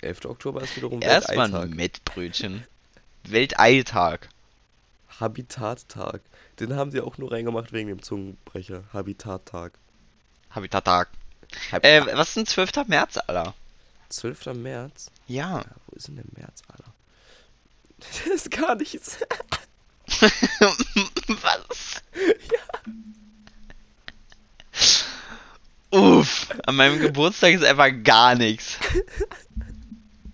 11. 0.00 0.26
Oktober 0.26 0.62
ist 0.62 0.76
wiederum 0.76 1.02
Erstmal 1.02 1.52
Welteitag. 1.52 1.76
Mettbrötchen. 1.76 2.66
Welteitag. 3.24 4.28
Habitattag. 5.20 6.20
Den 6.60 6.76
haben 6.76 6.90
sie 6.90 7.00
auch 7.00 7.18
nur 7.18 7.32
reingemacht 7.32 7.72
wegen 7.72 7.88
dem 7.88 8.02
Zungenbrecher. 8.02 8.84
Habitattag. 8.92 9.72
Habitattag. 10.50 11.08
Hab 11.72 11.84
Äh, 11.84 12.04
was 12.16 12.28
ist 12.28 12.36
denn 12.36 12.46
12. 12.46 12.86
März, 12.86 13.16
Alter? 13.18 13.54
12. 14.08 14.46
März? 14.54 15.10
Ja. 15.26 15.58
Ja, 15.58 15.64
wo 15.86 15.96
ist 15.96 16.08
denn 16.08 16.16
der 16.16 16.24
März, 16.36 16.62
Alter? 16.68 16.92
Das 18.24 18.26
ist 18.26 18.50
gar 18.50 18.74
nichts. 18.76 19.18
was? 21.28 22.02
Uff, 25.90 26.48
an 26.64 26.76
meinem 26.76 27.00
Geburtstag 27.00 27.54
ist 27.54 27.64
einfach 27.64 27.90
gar 28.02 28.34
nichts. 28.34 28.78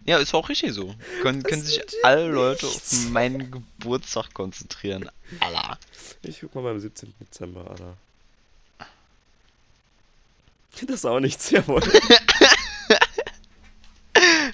Ja, 0.07 0.19
ist 0.19 0.35
auch 0.35 0.51
richtig 0.51 0.75
so. 0.75 0.95
Können, 1.23 1.43
können 1.43 1.63
sich 1.63 1.81
alle 2.05 2.29
Leute 2.29 2.67
auf 2.67 3.09
meinen 3.09 3.51
Geburtstag 3.51 4.35
konzentrieren. 4.35 5.09
Allah. 5.41 5.79
Ich 6.21 6.41
guck 6.43 6.55
mal 6.55 6.63
beim 6.63 6.79
17. 6.79 7.15
Dezember, 7.19 7.71
Alter. 7.71 7.97
Das 10.87 11.05
auch 11.05 11.21
nichts, 11.21 11.51
jawohl. 11.51 11.83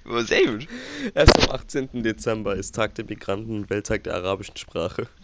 Oh, 0.08 0.20
Sehr 0.22 0.46
gut. 0.46 0.66
Erst 1.14 1.38
am 1.38 1.50
18. 1.54 2.02
Dezember 2.02 2.54
ist 2.56 2.74
Tag 2.74 2.94
der 2.96 3.04
Migranten 3.04 3.54
und 3.60 3.70
Welttag 3.70 4.04
der 4.04 4.14
arabischen 4.14 4.56
Sprache. 4.56 5.08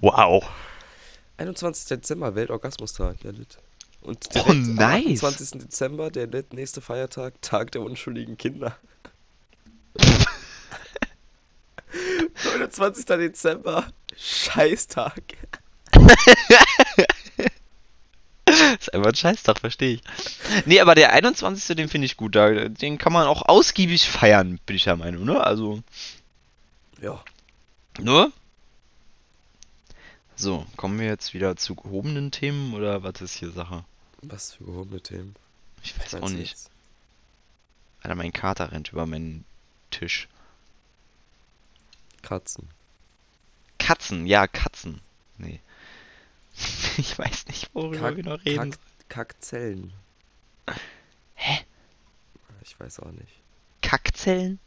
Wow. 0.00 0.48
21. 1.38 1.86
Dezember, 1.88 2.36
Weltorgasmustag, 2.36 3.16
ja 3.24 3.32
lit. 3.32 3.58
Und 4.00 4.24
Oh, 4.28 4.32
direkt 4.32 4.48
am 4.50 4.74
nice. 4.76 5.24
28. 5.24 5.60
Dezember, 5.60 6.12
der 6.12 6.28
nächste 6.52 6.80
Feiertag, 6.80 7.42
Tag 7.42 7.72
der 7.72 7.82
unschuldigen 7.82 8.36
Kinder. 8.36 8.76
29. 12.44 13.06
Dezember, 13.06 13.88
Scheißtag. 14.16 15.20
Ist 18.80 18.94
einfach 18.94 19.08
ein 19.08 19.14
Scheißtag, 19.14 19.58
verstehe 19.60 19.94
ich. 19.94 20.02
Nee, 20.66 20.80
aber 20.80 20.94
der 20.94 21.12
21. 21.12 21.76
den 21.76 21.88
finde 21.88 22.06
ich 22.06 22.16
gut. 22.16 22.34
Da, 22.34 22.68
den 22.68 22.98
kann 22.98 23.12
man 23.12 23.26
auch 23.26 23.42
ausgiebig 23.42 24.08
feiern, 24.08 24.58
bin 24.66 24.76
ich 24.76 24.84
der 24.84 24.96
Meinung, 24.96 25.24
ne? 25.24 25.42
Also, 25.42 25.82
Ja, 27.00 27.22
nur. 27.98 28.32
So, 30.36 30.66
kommen 30.76 31.00
wir 31.00 31.06
jetzt 31.06 31.34
wieder 31.34 31.56
zu 31.56 31.74
gehobenen 31.74 32.30
Themen 32.30 32.74
oder 32.74 33.02
was 33.02 33.20
ist 33.20 33.34
hier 33.34 33.50
Sache? 33.50 33.84
was 34.22 34.54
für 34.54 34.64
gehobene 34.64 35.00
Themen. 35.00 35.34
Ich 35.82 35.98
weiß 35.98 36.16
auch 36.16 36.28
nicht. 36.28 36.50
jetzt? 36.50 36.70
Alter, 38.02 38.14
mein 38.14 38.32
Kater 38.32 38.72
rennt 38.72 38.92
über 38.92 39.06
meinen 39.06 39.44
Tisch. 39.90 40.28
Katzen. 42.22 42.68
Katzen, 43.78 44.26
ja, 44.26 44.46
Katzen. 44.46 45.00
Nee. 45.38 45.60
Ich 46.98 47.16
weiß 47.18 47.46
nicht, 47.46 47.70
worüber 47.74 47.98
Kack- 47.98 48.16
wir 48.16 48.24
noch 48.24 48.44
reden. 48.44 48.70
Kack, 48.72 48.78
Kackzellen. 49.08 49.92
Hä? 51.36 51.60
Ich 52.62 52.78
weiß 52.78 53.00
auch 53.00 53.12
nicht. 53.12 53.32
Kackzellen? 53.82 54.58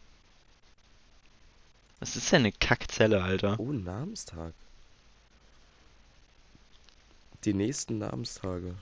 Was 1.99 2.15
ist 2.15 2.31
denn 2.31 2.41
eine 2.43 2.51
Kackzelle, 2.53 3.21
Alter? 3.21 3.59
Oh, 3.59 3.71
Namenstag. 3.71 4.53
Die 7.43 7.53
nächsten 7.53 7.97
Namenstage. 7.99 8.75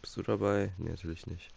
Bist 0.00 0.16
du 0.16 0.22
dabei? 0.22 0.70
Nee, 0.78 0.90
natürlich 0.90 1.26
nicht. 1.26 1.50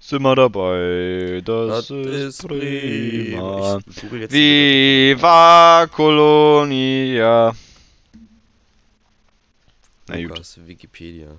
Sind 0.00 0.22
wir 0.22 0.34
dabei? 0.34 1.40
Das, 1.44 1.90
ist, 1.90 2.46
prima. 2.46 3.78
Ich 3.86 4.00
google 4.02 4.20
jetzt 4.22 4.32
Viva 4.32 5.86
Colonia. 5.92 7.54
Na 10.12 10.20
gut. 10.20 10.28
Lukas, 10.30 10.66
Wikipedia. 10.66 11.36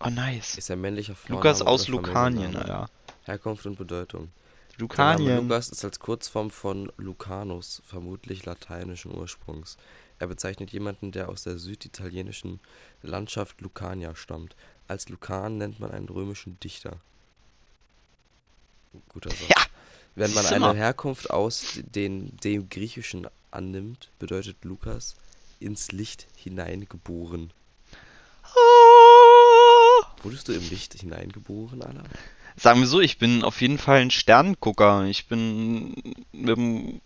Oh, 0.00 0.08
nice. 0.10 0.56
Ist 0.58 0.70
ein 0.70 0.80
männlicher 0.80 1.14
Vorname 1.14 1.38
Lukas 1.38 1.62
aus 1.62 1.88
Lukanien, 1.88 2.52
Familienname. 2.52 2.68
ja. 2.68 2.88
Herkunft 3.24 3.66
und 3.66 3.76
Bedeutung. 3.76 4.30
Lukanien. 4.76 5.48
Lukas 5.48 5.68
ist 5.70 5.84
als 5.84 5.98
Kurzform 5.98 6.50
von 6.50 6.92
Lucanus, 6.96 7.82
vermutlich 7.84 8.44
lateinischen 8.46 9.12
Ursprungs. 9.12 9.76
Er 10.20 10.28
bezeichnet 10.28 10.70
jemanden, 10.70 11.12
der 11.12 11.28
aus 11.28 11.42
der 11.44 11.58
süditalienischen 11.58 12.60
Landschaft 13.02 13.60
Lucania 13.60 14.14
stammt. 14.14 14.56
Als 14.86 15.08
Lukan 15.08 15.58
nennt 15.58 15.80
man 15.80 15.90
einen 15.90 16.08
römischen 16.08 16.58
Dichter. 16.60 16.96
Guter 19.08 19.30
Satz. 19.30 19.48
Ja, 19.48 19.56
Wenn 20.14 20.32
man 20.32 20.46
eine 20.46 20.74
Herkunft 20.74 21.30
aus 21.30 21.80
den, 21.94 22.36
dem 22.38 22.68
Griechischen 22.68 23.28
annimmt, 23.50 24.10
bedeutet 24.18 24.64
Lukas 24.64 25.16
ins 25.60 25.92
Licht 25.92 26.26
hineingeboren. 26.36 27.52
Wurdest 30.22 30.48
du 30.48 30.52
im 30.52 30.68
Licht 30.68 30.94
hineingeboren, 30.94 31.82
Alter? 31.82 32.04
Sagen 32.56 32.80
wir 32.80 32.86
so, 32.86 33.00
ich 33.00 33.18
bin 33.18 33.44
auf 33.44 33.60
jeden 33.60 33.78
Fall 33.78 34.00
ein 34.00 34.10
Sternengucker. 34.10 35.04
Ich 35.04 35.26
bin 35.26 35.94
mit 36.32 36.56
dem 36.56 37.00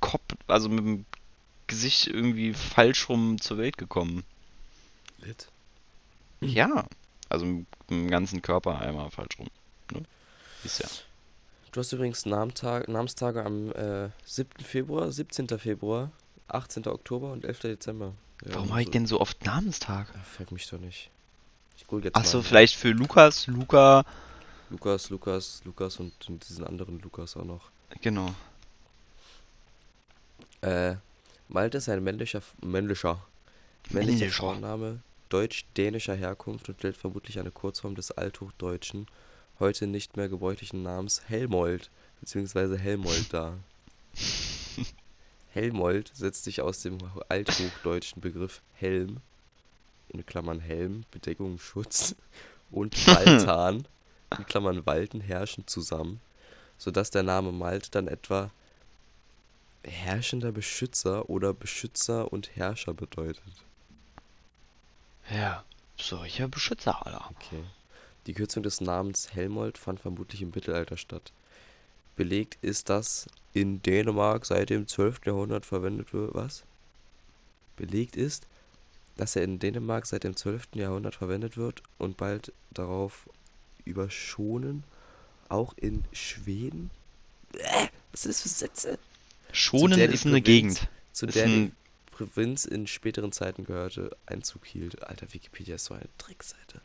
Kopf, 0.00 0.22
also 0.46 0.68
mit 0.68 0.78
dem 0.78 1.04
Gesicht 1.66 2.06
irgendwie 2.06 2.54
falsch 2.54 3.08
rum 3.08 3.40
zur 3.40 3.58
Welt 3.58 3.76
gekommen. 3.76 4.22
Lit. 5.18 5.48
Ja, 6.40 6.86
also 7.28 7.44
mit 7.44 7.66
dem 7.90 8.08
ganzen 8.08 8.40
Körper 8.40 8.78
einmal 8.80 9.10
falsch 9.10 9.38
rum. 9.38 9.48
Ne? 9.92 10.02
Ist 10.64 10.80
ja. 10.80 10.88
Du 11.72 11.80
hast 11.80 11.92
übrigens 11.92 12.24
Namentag, 12.24 12.88
Namenstage 12.88 13.44
am 13.44 13.72
äh, 13.72 14.10
7. 14.24 14.64
Februar, 14.64 15.10
17. 15.10 15.48
Februar, 15.58 16.10
18. 16.48 16.86
Oktober 16.86 17.32
und 17.32 17.44
11. 17.44 17.60
Dezember. 17.60 18.14
Ja, 18.46 18.54
Warum 18.54 18.70
habe 18.70 18.80
ich 18.82 18.86
so- 18.88 18.92
denn 18.92 19.06
so 19.06 19.20
oft 19.20 19.44
Namenstag? 19.44 20.06
Frag 20.24 20.52
mich 20.52 20.68
doch 20.68 20.78
nicht. 20.78 21.10
Ich 21.76 21.86
google 21.86 22.06
jetzt 22.06 22.16
Achso, 22.16 22.42
vielleicht 22.42 22.74
für 22.76 22.90
Lukas, 22.90 23.46
Luca, 23.46 24.04
Lukas, 24.70 25.10
Lukas, 25.10 25.62
Lukas 25.64 25.96
und, 25.98 26.12
diesen 26.48 26.64
anderen 26.64 27.00
Lukas 27.00 27.36
auch 27.36 27.44
noch. 27.44 27.70
genau. 28.00 28.34
Äh, 30.60 30.96
Malte 31.48 31.78
ist 31.78 31.88
ein 31.88 32.02
männlicher, 32.02 32.42
männlicher, 32.62 33.22
männlicher 33.90 34.18
Männlicher. 34.18 34.30
Vorname 34.36 35.00
deutsch-dänischer 35.28 36.14
Herkunft 36.14 36.68
und 36.68 36.78
stellt 36.78 36.96
vermutlich 36.96 37.38
eine 37.38 37.50
Kurzform 37.50 37.94
des 37.94 38.10
althochdeutschen, 38.10 39.06
heute 39.60 39.86
nicht 39.86 40.16
mehr 40.16 40.28
gebräuchlichen 40.28 40.82
Namens 40.82 41.22
Helmold 41.28 41.90
bzw. 42.20 42.76
Helmold 42.76 43.32
dar. 43.32 43.54
Helmold 45.52 46.10
setzt 46.14 46.44
sich 46.44 46.60
aus 46.60 46.82
dem 46.82 46.98
althochdeutschen 47.28 48.20
Begriff 48.20 48.62
Helm, 48.74 49.20
in 50.08 50.24
Klammern 50.24 50.60
Helm, 50.60 51.04
Bedeckung, 51.10 51.58
Schutz, 51.58 52.14
und 52.70 53.06
Waltan, 53.06 53.86
in 54.38 54.46
Klammern 54.46 54.84
Walten, 54.86 55.20
Herrschen 55.20 55.66
zusammen, 55.66 56.20
sodass 56.76 57.10
der 57.10 57.22
Name 57.22 57.52
Malt 57.52 57.94
dann 57.94 58.08
etwa 58.08 58.50
herrschender 59.84 60.52
Beschützer 60.52 61.28
oder 61.30 61.54
Beschützer 61.54 62.32
und 62.32 62.56
Herrscher 62.56 62.94
bedeutet. 62.94 63.42
Ja, 65.30 65.64
solcher 65.96 66.48
Beschützer, 66.48 67.06
Alter. 67.06 67.30
Okay. 67.30 67.62
Die 68.26 68.34
Kürzung 68.34 68.62
des 68.62 68.80
Namens 68.80 69.34
Helmold 69.34 69.78
fand 69.78 70.00
vermutlich 70.00 70.42
im 70.42 70.50
Mittelalter 70.50 70.96
statt. 70.96 71.32
Belegt 72.18 72.58
ist, 72.62 72.88
dass 72.88 73.26
in 73.54 73.80
Dänemark 73.80 74.44
seit 74.44 74.70
dem 74.70 74.88
12. 74.88 75.20
Jahrhundert 75.24 75.64
verwendet 75.64 76.12
wird. 76.12 76.34
Was? 76.34 76.64
Belegt 77.76 78.16
ist, 78.16 78.48
dass 79.16 79.36
er 79.36 79.44
in 79.44 79.60
Dänemark 79.60 80.04
seit 80.04 80.24
dem 80.24 80.34
12. 80.34 80.74
Jahrhundert 80.74 81.14
verwendet 81.14 81.56
wird 81.56 81.80
und 81.96 82.16
bald 82.16 82.52
darauf 82.72 83.30
überschonen, 83.84 84.82
auch 85.48 85.74
in 85.76 86.04
Schweden. 86.12 86.90
Äh, 87.54 87.86
was 88.10 88.22
sind 88.22 88.34
das 88.34 88.42
für 88.42 88.48
Sätze? 88.48 88.98
Schonen 89.52 90.00
ist 90.00 90.26
eine 90.26 90.40
Provinz- 90.40 90.44
Gegend. 90.44 90.88
Zu 91.12 91.26
der 91.26 91.46
die 91.46 91.72
Provinz 92.10 92.64
in 92.64 92.88
späteren 92.88 93.30
Zeiten 93.30 93.64
gehörte, 93.64 94.16
Einzug 94.26 94.66
hielt. 94.66 95.04
Alter, 95.04 95.32
Wikipedia 95.32 95.76
ist 95.76 95.84
so 95.84 95.94
eine 95.94 96.08
Dreckseite. 96.18 96.80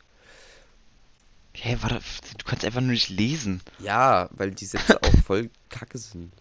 Hä, 1.56 1.78
warte, 1.80 2.00
du 2.38 2.44
kannst 2.44 2.64
einfach 2.64 2.80
nur 2.80 2.90
nicht 2.90 3.08
lesen. 3.08 3.60
Ja, 3.78 4.28
weil 4.32 4.50
die 4.50 4.66
Sätze 4.66 5.02
auch 5.02 5.18
voll 5.24 5.50
kacke 5.70 5.98
sind. 5.98 6.32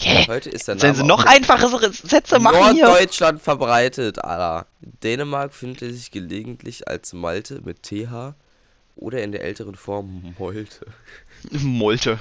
Hä? 0.00 0.26
Heute 0.28 0.50
ist 0.50 0.68
der 0.68 0.78
Sollen 0.78 0.92
Name 0.92 1.02
sie 1.02 1.08
noch 1.08 1.24
einfachere 1.24 1.92
Sätze 1.92 2.38
machen 2.38 2.74
hier? 2.74 2.84
Norddeutschland 2.84 3.42
verbreitet, 3.42 4.18
Alter. 4.22 4.66
Dänemark 5.02 5.54
findet 5.54 5.82
er 5.82 5.92
sich 5.92 6.10
gelegentlich 6.10 6.86
als 6.86 7.12
Malte 7.12 7.60
mit 7.62 7.82
TH 7.82 8.34
oder 8.94 9.22
in 9.22 9.32
der 9.32 9.42
älteren 9.42 9.74
Form 9.74 10.34
Molte. 10.38 10.86
Molte. 11.50 12.18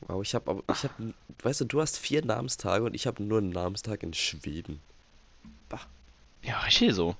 Wow, 0.00 0.22
ich 0.22 0.34
habe 0.34 0.50
aber, 0.50 0.62
ich 0.72 0.84
habe, 0.84 1.14
weißt 1.42 1.60
du, 1.60 1.64
du 1.66 1.80
hast 1.80 1.98
vier 1.98 2.24
Namenstage 2.24 2.84
und 2.84 2.94
ich 2.94 3.06
habe 3.06 3.22
nur 3.22 3.38
einen 3.38 3.50
Namenstag 3.50 4.02
in 4.02 4.14
Schweden. 4.14 4.80
Ja, 6.42 6.60
richtig 6.60 6.94
so. 6.94 7.14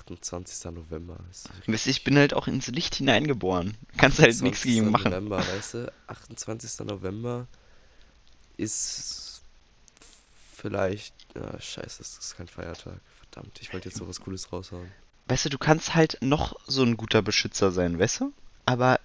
28. 0.00 0.72
November. 0.72 1.18
Ist 1.30 1.48
Weißt 1.66 1.86
du, 1.86 1.90
ich 1.90 2.04
bin 2.04 2.16
halt 2.16 2.34
auch 2.34 2.48
ins 2.48 2.68
Licht 2.68 2.96
hineingeboren. 2.96 3.76
Kannst 3.96 4.18
halt 4.18 4.28
nichts 4.42 4.60
28. 4.60 4.64
gegen 4.64 4.90
machen. 4.90 5.10
November, 5.10 5.38
weißt 5.38 5.74
du, 5.74 5.92
28. 6.08 6.86
November 6.86 7.46
ist 8.56 9.42
vielleicht, 10.54 11.14
ja, 11.34 11.60
scheiße, 11.60 11.98
das 11.98 12.18
ist 12.18 12.36
kein 12.36 12.48
Feiertag. 12.48 13.00
Verdammt, 13.18 13.58
ich 13.60 13.72
wollte 13.72 13.88
jetzt 13.88 14.00
noch 14.00 14.08
was 14.08 14.20
Cooles 14.20 14.52
raushauen. 14.52 14.90
Weißt 15.26 15.46
du, 15.46 15.48
du 15.48 15.58
kannst 15.58 15.94
halt 15.94 16.18
noch 16.20 16.56
so 16.66 16.82
ein 16.82 16.96
guter 16.96 17.22
Beschützer 17.22 17.72
sein, 17.72 17.98
weißt 17.98 18.20
du? 18.20 18.32
Aber 18.66 19.00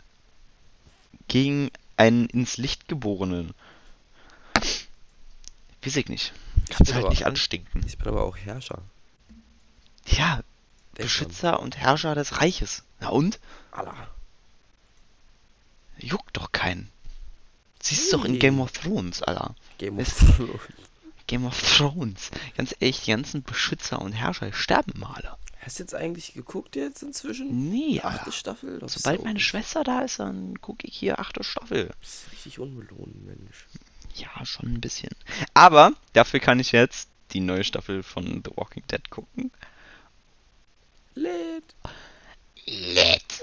gegen 1.27 1.71
einen 1.95 2.27
ins 2.27 2.57
Licht 2.57 2.87
geborenen. 2.87 3.53
Weiß 5.83 5.95
ich 5.95 6.09
nicht. 6.09 6.33
Kannst 6.69 6.93
halt 6.93 7.05
aber 7.05 7.11
nicht 7.11 7.25
anstinken. 7.25 7.83
Ich 7.85 7.97
bin 7.97 8.07
aber 8.07 8.23
auch 8.23 8.37
Herrscher. 8.37 8.81
Ja. 10.07 10.41
Beschützer 11.03 11.59
und 11.59 11.77
Herrscher 11.77 12.15
des 12.15 12.41
Reiches. 12.41 12.83
Na 12.99 13.09
und? 13.09 13.39
Allah. 13.71 14.07
Juckt 15.97 16.37
doch 16.37 16.51
keinen. 16.51 16.89
Siehst 17.81 18.13
doch 18.13 18.25
in. 18.25 18.39
Game 18.39 18.59
of 18.59 18.71
Thrones, 18.71 19.21
Alter. 19.23 19.55
Game 19.77 19.99
of 19.99 20.13
Thrones. 20.13 20.61
Game 21.27 21.45
of 21.45 21.61
Thrones. 21.61 22.31
Ganz 22.55 22.75
ehrlich, 22.79 23.01
die 23.01 23.11
ganzen 23.11 23.43
Beschützer 23.43 24.01
und 24.01 24.13
Herrscher 24.13 24.51
sterben 24.53 24.99
mal. 24.99 25.37
Hast 25.61 25.79
du 25.79 25.83
jetzt 25.83 25.95
eigentlich 25.95 26.33
geguckt 26.33 26.75
jetzt 26.77 27.03
inzwischen? 27.03 27.69
Nee, 27.69 27.99
achte. 28.01 28.31
Staffel? 28.31 28.79
Sobald 28.87 29.23
meine 29.23 29.39
Schwester 29.39 29.83
da 29.83 30.01
ist, 30.01 30.19
dann 30.19 30.61
gucke 30.61 30.87
ich 30.87 30.95
hier 30.95 31.19
achte 31.19 31.43
Staffel. 31.43 31.93
Das 31.99 32.09
ist 32.09 32.31
richtig 32.31 32.59
unbelohnt, 32.59 33.25
Mensch. 33.25 33.65
Ja, 34.15 34.45
schon 34.45 34.75
ein 34.75 34.81
bisschen. 34.81 35.11
Aber 35.53 35.91
dafür 36.13 36.39
kann 36.39 36.59
ich 36.59 36.71
jetzt 36.71 37.09
die 37.31 37.41
neue 37.41 37.65
Staffel 37.65 38.01
von 38.01 38.41
The 38.45 38.51
Walking 38.55 38.83
Dead 38.89 39.09
gucken. 39.09 39.51
Lit. 41.17 41.63
Lit. 42.65 43.41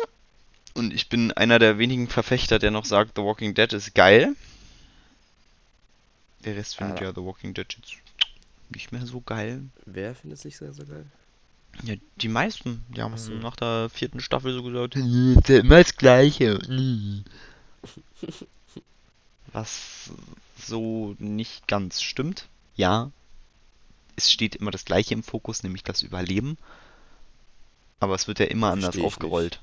Und 0.75 0.93
ich 0.93 1.09
bin 1.09 1.33
einer 1.33 1.59
der 1.59 1.79
wenigen 1.79 2.09
Verfechter, 2.09 2.59
der 2.59 2.71
noch 2.71 2.85
sagt, 2.85 3.13
The 3.17 3.23
Walking 3.23 3.55
Dead 3.55 3.73
ist 3.73 3.95
geil. 3.95 4.35
Der 6.45 6.57
Rest 6.57 6.77
findet 6.77 7.01
Ah. 7.01 7.05
ja 7.05 7.11
The 7.15 7.23
Walking 7.23 7.55
Dead 7.55 7.67
jetzt 7.77 7.93
nicht 8.71 8.93
mehr 8.93 9.07
so 9.07 9.21
geil. 9.21 9.63
Wer 9.87 10.15
findet 10.15 10.39
es 10.39 10.45
nicht 10.45 10.57
sehr, 10.57 10.73
so 10.73 10.85
geil? 10.85 11.07
Ja, 11.83 11.95
die 12.17 12.29
meisten. 12.29 12.85
Die 12.89 13.03
haben 13.03 13.15
Ach 13.15 13.19
so. 13.19 13.33
nach 13.33 13.57
der 13.57 13.89
vierten 13.91 14.21
Staffel 14.21 14.53
so 14.55 14.63
gesagt, 14.63 14.95
"Hm, 14.95 15.39
ist 15.39 15.49
ja 15.49 15.59
immer 15.59 15.83
das 15.83 15.97
Gleiche. 15.97 16.59
Hm." 16.67 17.25
Was 19.53 20.11
so 20.59 21.15
nicht 21.19 21.69
ganz 21.69 22.03
stimmt. 22.03 22.49
Ja, 22.77 23.11
es 24.17 24.31
steht 24.33 24.57
immer 24.57 24.71
das 24.71 24.85
Gleiche 24.85 25.15
im 25.15 25.23
Fokus, 25.23 25.63
nämlich 25.63 25.83
das 25.85 26.03
Überleben. 26.03 26.57
Aber 28.01 28.15
es 28.15 28.29
wird 28.29 28.39
ja 28.39 28.47
immer 28.47 28.73
anders 28.73 28.99
aufgerollt. 28.99 29.61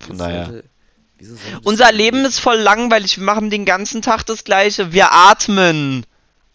Von 0.00 0.14
Wieso 0.16 0.24
daher. 0.24 0.46
sollte- 0.46 1.60
Unser 1.64 1.92
Leben 1.92 2.24
ist 2.24 2.40
voll 2.40 2.58
langweilig. 2.58 3.16
Wir 3.18 3.24
machen 3.24 3.50
den 3.50 3.64
ganzen 3.64 4.02
Tag 4.02 4.24
das 4.26 4.44
Gleiche. 4.44 4.92
Wir 4.92 5.12
atmen. 5.12 6.04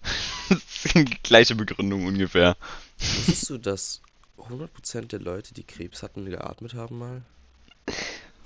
Die 0.95 1.05
gleiche 1.23 1.55
Begründung 1.55 2.05
ungefähr. 2.05 2.55
Wusstest 2.99 3.49
du, 3.49 3.57
dass 3.57 4.01
100% 4.37 5.07
der 5.07 5.19
Leute, 5.19 5.53
die 5.53 5.63
Krebs 5.63 6.03
hatten, 6.03 6.25
geatmet 6.25 6.73
haben 6.73 6.97
mal? 6.97 7.21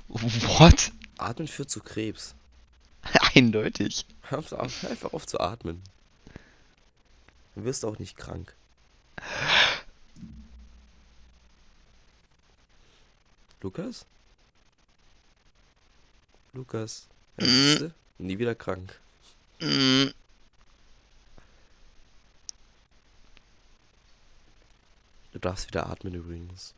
What? 0.10 0.91
Atmen 1.17 1.47
führt 1.47 1.69
zu 1.69 1.80
Krebs. 1.80 2.36
Eindeutig. 3.36 4.06
Hör 4.23 4.39
einfach 4.62 5.13
auf 5.13 5.26
zu 5.28 5.39
atmen. 5.39 5.82
Dann 7.56 7.65
wirst 7.65 7.84
du 7.84 7.88
auch 7.88 7.99
nicht 7.99 8.17
krank. 8.17 8.54
Lukas? 13.63 14.06
Lukas? 16.54 17.08
Ja, 17.39 17.47
Mm. 17.47 17.93
Nie 18.19 18.38
wieder 18.38 18.54
krank. 18.56 18.99
Mm, 19.60 20.10
Du 25.32 25.39
darfst 25.39 25.67
wieder 25.67 25.89
atmen 25.89 26.13
übrigens. 26.13 26.73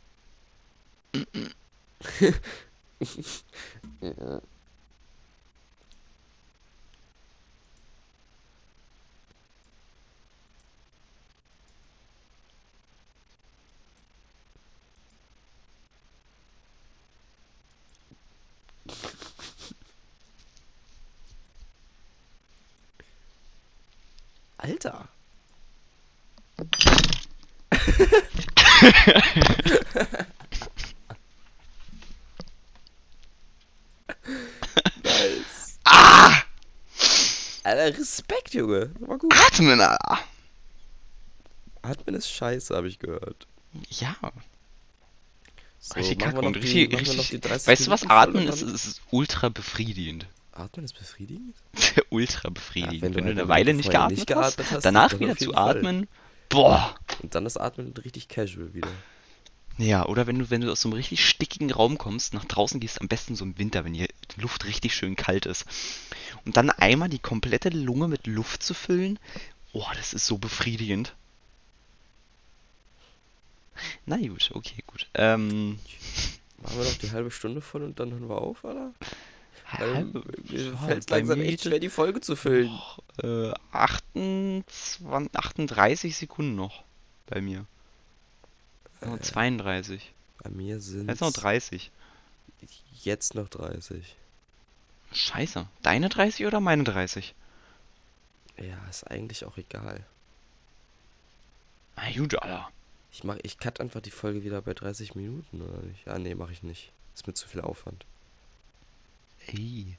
Alter. 24.58 25.08
nice. 35.04 35.80
Ah! 35.86 36.44
Alter, 37.64 37.92
Junge. 38.56 38.92
War 39.00 39.18
gut. 39.18 39.34
Atmen, 39.34 39.80
Alter. 39.82 40.20
Atmen 41.82 42.16
ist 42.16 42.30
scheiße, 42.30 42.76
habe 42.76 42.88
ich 42.88 43.00
gehört. 43.00 43.48
Ja, 43.90 44.16
So, 45.80 45.96
richtig 45.96 46.20
kacke 46.20 46.40
und 46.40 46.56
richtig, 46.56 46.92
richtig. 46.98 47.30
die 47.30 47.40
30 47.42 47.68
Weißt 47.68 47.88
du 47.88 47.92
was? 47.92 48.10
Atmen 48.10 48.48
ist, 48.48 48.62
ist, 48.62 48.86
ist 48.86 49.02
ultra 49.12 49.50
befriedigend. 49.50 50.26
Atmen 50.54 50.86
ist 50.86 50.98
befriedigend? 50.98 51.56
ultra 52.10 52.50
befriedigend. 52.50 52.96
Ja, 52.96 53.02
wenn 53.04 53.16
wenn, 53.16 53.24
du 53.24 53.30
halt 53.30 53.40
eine 53.40 53.48
Weile 53.50 53.74
nicht 53.74 53.92
geatmet, 53.92 54.18
nicht 54.18 54.28
geatmet 54.28 54.72
hast, 54.72 54.86
danach 54.86 55.20
wieder 55.20 55.36
zu 55.36 55.52
Fall. 55.52 55.78
atmen. 55.78 56.08
Boah. 56.50 56.96
Und 57.22 57.36
dann 57.36 57.44
das 57.44 57.58
Atmen 57.58 57.94
richtig 58.04 58.30
casual 58.30 58.74
wieder. 58.74 58.90
Ja, 59.78 60.06
oder 60.06 60.26
wenn 60.26 60.40
du, 60.40 60.50
wenn 60.50 60.62
du 60.62 60.72
aus 60.72 60.82
so 60.82 60.88
einem 60.88 60.96
richtig 60.96 61.26
stickigen 61.26 61.70
Raum 61.72 61.98
kommst, 61.98 62.34
nach 62.34 62.46
draußen 62.46 62.80
gehst, 62.80 63.02
am 63.02 63.10
besten 63.10 63.36
so 63.36 63.44
im 63.44 63.58
Winter, 63.58 63.84
wenn 63.84 63.94
die 64.36 64.42
Luft 64.42 64.66
richtig 64.66 64.94
schön 64.96 65.16
kalt 65.16 65.46
ist. 65.46 65.66
Und 66.46 66.58
dann 66.58 66.70
einmal 66.70 67.10
die 67.10 67.20
komplette 67.20 67.70
Lunge 67.70 68.08
mit 68.08 68.28
Luft 68.28 68.64
zu 68.64 68.74
füllen, 68.74 69.20
oh, 69.74 69.86
das 69.96 70.14
ist 70.14 70.26
so 70.26 70.38
befriedigend. 70.38 71.16
Na 74.06 74.18
gut, 74.18 74.52
okay, 74.54 74.84
gut. 74.88 75.08
Ähm, 75.16 75.80
Machen 76.62 76.78
wir 76.78 76.86
noch 76.86 76.98
die 76.98 77.12
halbe 77.12 77.32
Stunde 77.32 77.62
voll 77.62 77.84
und 77.84 78.00
dann 78.00 78.12
hören 78.12 78.30
wir 78.30 78.38
auf, 78.42 78.64
oder? 78.64 78.94
Halbe- 79.68 80.24
mir 80.50 80.78
fällt 80.78 81.08
bei 81.08 81.18
langsam 81.18 81.42
echt 81.42 81.64
schwer, 81.64 81.80
die 81.80 81.90
Folge 81.90 82.22
zu 82.22 82.36
füllen. 82.36 82.68
noch, 82.68 83.00
äh, 83.24 83.52
28, 83.72 85.02
38 85.36 86.16
Sekunden 86.16 86.56
noch 86.56 86.84
bei 87.26 87.42
mir. 87.42 87.66
Noch 89.02 89.20
32. 89.20 90.14
Bei 90.44 90.50
mir 90.52 90.80
sind 90.80 91.10
Jetzt 91.10 91.22
noch 91.22 91.34
30. 91.34 91.92
jetzt 93.04 93.36
noch 93.36 93.50
30. 93.50 94.16
Scheiße. 95.16 95.66
Deine 95.82 96.10
30 96.10 96.46
oder 96.46 96.60
meine 96.60 96.84
30? 96.84 97.34
Ja, 98.58 98.78
ist 98.90 99.10
eigentlich 99.10 99.46
auch 99.46 99.58
egal. 99.58 100.04
Na 101.96 102.04
gut, 102.16 102.36
Alter. 102.42 102.70
Ich 103.12 103.24
mach, 103.24 103.38
ich 103.44 103.58
cut 103.58 103.80
einfach 103.80 104.02
die 104.02 104.12
Folge 104.12 104.44
wieder 104.44 104.62
bei 104.62 104.74
30 104.74 105.16
Minuten, 105.16 105.62
oder 105.62 105.82
nicht? 105.84 106.08
Ah, 106.08 106.20
nee, 106.20 106.36
mache 106.36 106.52
ich 106.52 106.64
nicht. 106.64 106.92
Ist 107.16 107.26
mir 107.28 107.34
zu 107.34 107.48
viel 107.48 107.62
Aufwand. 107.62 108.06
Ey. 109.48 109.98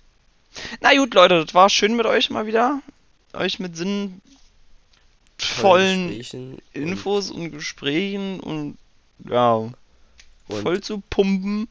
Na 0.81 0.95
gut, 0.97 1.15
Leute, 1.15 1.45
das 1.45 1.55
war 1.55 1.71
schön 1.71 1.97
mit 1.97 2.05
euch 2.07 2.29
mal 2.31 2.47
wieder. 2.47 2.81
Euch 3.33 3.59
mit 3.59 3.75
sinnvollen 3.77 4.21
Infos 6.73 7.31
und 7.31 7.51
Gesprächen 7.53 8.41
und 8.41 8.77
ja, 9.25 9.53
und, 9.55 9.75
und 10.49 10.63
voll 10.63 10.81
zu 10.83 11.03
pumpen. 11.11 11.69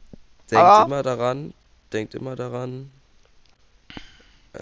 denkt 0.50 0.62
aber- 0.64 0.86
immer 0.86 1.02
daran, 1.02 1.54
denkt 1.92 2.14
immer 2.14 2.34
daran. 2.36 2.90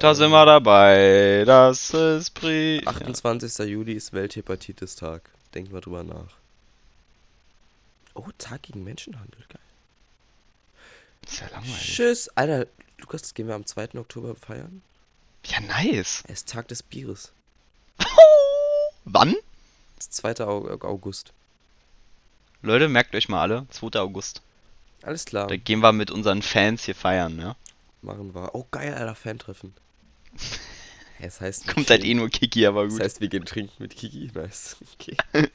Da 0.01 0.15
sind 0.15 0.31
wir 0.31 0.45
dabei. 0.47 1.45
Das 1.47 1.91
ist 1.91 2.31
Pri. 2.31 2.83
28. 2.85 3.67
Juli 3.69 3.93
ist 3.93 4.13
Welthepatitis-Tag. 4.13 5.31
Denkt 5.55 5.73
mal 5.73 5.81
drüber 5.81 6.03
nach. 6.03 6.37
Oh, 8.15 8.27
Tag 8.39 8.63
gegen 8.63 8.85
Menschenhandel, 8.85 9.41
geil. 9.49 9.61
Ist 11.27 11.41
ja 11.41 11.49
langweilig. 11.49 11.81
Tschüss. 11.95 12.29
Alter, 12.37 12.67
Lukas, 12.99 13.23
das 13.23 13.35
gehen 13.35 13.49
wir 13.49 13.55
am 13.55 13.67
2. 13.67 13.91
Oktober 13.99 14.35
feiern. 14.37 14.83
Ja, 15.47 15.61
nice. 15.61 16.23
Es 16.27 16.41
ist 16.41 16.49
Tag 16.51 16.69
des 16.69 16.83
Bieres. 16.83 17.33
Wann? 19.05 19.35
Das 19.97 20.07
ist 20.07 20.15
2. 20.15 20.41
Au- 20.45 20.69
August. 20.83 21.33
Leute, 22.63 22.89
merkt 22.89 23.15
euch 23.15 23.29
mal 23.29 23.43
alle. 23.43 23.67
2. 23.71 23.99
August. 24.01 24.43
Alles 25.03 25.25
klar. 25.25 25.47
Da 25.49 25.57
gehen 25.57 25.81
wir 25.81 25.93
mit 25.93 26.11
unseren 26.11 26.41
Fans 26.43 26.85
hier 26.85 26.95
feiern, 26.95 27.37
ne? 27.37 27.57
Machen 28.01 28.35
wir. 28.35 28.55
Oh, 28.55 28.67
geil, 28.71 28.95
Alter, 28.95 29.15
Fan-Treffen. 29.15 29.75
Ja, 29.77 29.83
Es 31.21 31.41
heißt, 31.41 31.69
Kommt 31.69 31.89
halt 31.89 32.05
eh 32.05 32.13
nur 32.13 32.29
Kiki, 32.29 32.67
aber 32.67 32.85
Das 32.85 32.95
gut. 32.95 33.03
heißt, 33.03 33.21
wir 33.23 33.29
gehen 33.29 33.47
trinken 33.47 33.73
mit 33.79 33.97
Kiki. 33.97 34.31
Nice. 34.35 34.77
Okay. 34.95 35.17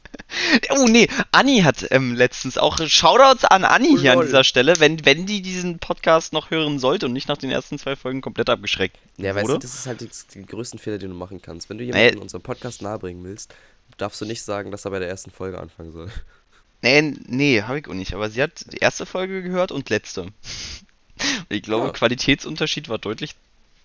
Oh 0.71 0.85
nee, 0.87 1.07
Anni 1.31 1.61
hat 1.61 1.85
ähm, 1.91 2.15
letztens 2.15 2.57
auch 2.57 2.77
Shoutouts 2.87 3.43
an 3.45 3.65
Anni 3.65 3.89
Oh, 3.93 3.99
hier 3.99 4.11
an 4.13 4.17
lol. 4.19 4.25
dieser 4.27 4.43
Stelle, 4.43 4.79
wenn, 4.79 5.03
wenn 5.05 5.25
die 5.25 5.41
diesen 5.41 5.79
Podcast 5.79 6.33
noch 6.33 6.49
hören 6.51 6.79
sollte 6.79 7.07
und 7.07 7.13
nicht 7.13 7.27
nach 7.27 7.37
den 7.37 7.49
ersten 7.51 7.77
zwei 7.77 7.95
Folgen 7.95 8.21
komplett 8.21 8.49
abgeschreckt 8.49 8.97
Ja, 9.17 9.35
weißt 9.35 9.49
du, 9.49 9.57
das 9.57 9.73
ist 9.73 9.85
halt 9.85 10.01
die, 10.01 10.09
die 10.33 10.45
größten 10.45 10.79
Fehler, 10.79 10.97
den 10.97 11.09
du 11.09 11.15
machen 11.15 11.41
kannst. 11.41 11.69
Wenn 11.69 11.77
du 11.77 11.83
Nee. 11.83 11.91
jemanden 11.91 12.19
unserem 12.19 12.41
Podcast 12.43 12.81
nahebringen 12.81 13.23
willst, 13.23 13.53
darfst 13.97 14.21
du 14.21 14.25
nicht 14.25 14.43
sagen, 14.43 14.71
dass 14.71 14.85
er 14.85 14.91
bei 14.91 14.99
der 14.99 15.09
ersten 15.09 15.31
Folge 15.31 15.59
anfangen 15.59 15.91
soll. 15.91 16.09
Nee, 16.81 17.01
nee, 17.27 17.61
habe 17.63 17.77
ich 17.79 17.87
auch 17.89 17.93
nicht. 17.93 18.13
Aber 18.13 18.29
sie 18.29 18.41
hat 18.41 18.71
die 18.71 18.77
erste 18.77 19.05
Folge 19.05 19.43
gehört 19.43 19.71
und 19.73 19.89
letzte. 19.89 20.27
Ich 21.49 21.63
glaube, 21.63 21.87
Ja. 21.87 21.91
Qualitätsunterschied 21.91 22.87
war 22.87 22.97
deutlich 22.97 23.35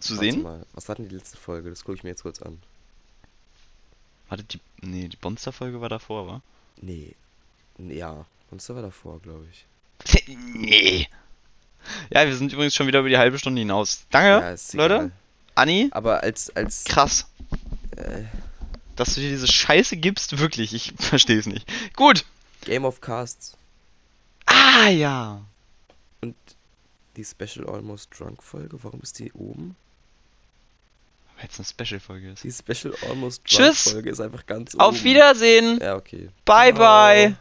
zu 0.04 0.16
Warte 0.16 0.30
sehen. 0.32 0.42
Mal, 0.42 0.66
was 0.72 0.88
war 0.88 0.94
denn 0.96 1.08
die 1.08 1.14
letzte 1.14 1.36
Folge? 1.36 1.70
Das 1.70 1.84
gucke 1.84 1.96
ich 1.98 2.04
mir 2.04 2.10
jetzt 2.10 2.22
kurz 2.22 2.40
an. 2.42 2.60
Warte, 4.28 4.44
die, 4.44 4.60
nee, 4.80 5.08
die 5.08 5.18
Monster-Folge 5.22 5.80
war 5.80 5.88
davor, 5.88 6.26
wa? 6.26 6.42
Nee. 6.80 7.14
Ja, 7.78 8.24
Monster 8.50 8.74
war 8.74 8.82
davor, 8.82 9.20
glaube 9.20 9.46
ich. 9.52 10.26
nee. 10.36 11.08
Ja, 12.10 12.26
wir 12.26 12.34
sind 12.36 12.52
übrigens 12.52 12.74
schon 12.74 12.86
wieder 12.86 13.00
über 13.00 13.08
die 13.08 13.18
halbe 13.18 13.38
Stunde 13.38 13.60
hinaus. 13.60 14.06
Danke, 14.10 14.48
ist 14.52 14.72
Leute. 14.74 15.10
Anni. 15.54 15.88
Aber 15.92 16.22
als, 16.22 16.50
als, 16.56 16.84
Krass. 16.84 17.26
äh, 17.96 18.22
Dass 18.96 19.14
du 19.14 19.20
dir 19.20 19.30
diese 19.30 19.46
Scheiße 19.46 19.96
gibst, 19.98 20.38
wirklich. 20.38 20.72
Ich 20.74 20.94
verstehe 20.98 21.38
es 21.38 21.46
nicht. 21.46 21.70
Gut. 21.94 22.24
Game 22.62 22.84
of 22.84 23.00
Casts 23.00 23.56
Ah, 24.46 24.88
ja. 24.88 25.42
und 26.22 26.34
die 27.16 27.24
Special 27.24 27.68
Almost 27.68 28.18
Drunk 28.18 28.42
Folge, 28.42 28.82
warum 28.82 29.00
ist 29.00 29.18
die 29.18 29.32
oben? 29.32 29.76
Weil 31.36 31.44
jetzt 31.44 31.58
eine 31.58 31.66
Special-Folge 31.66 32.30
ist. 32.30 32.44
Die 32.44 32.52
Special 32.52 32.94
Almost 33.08 33.42
Drunk 33.50 33.72
Tschüss. 33.74 33.92
Folge 33.92 34.10
ist 34.10 34.20
einfach 34.20 34.46
ganz 34.46 34.74
Auf 34.76 34.94
oben. 34.96 35.04
Wiedersehen. 35.04 35.78
Ja, 35.80 35.96
okay. 35.96 36.30
Bye, 36.44 36.72
Ciao. 36.74 36.78
bye. 36.78 37.36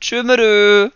Tschüss. 0.00 0.92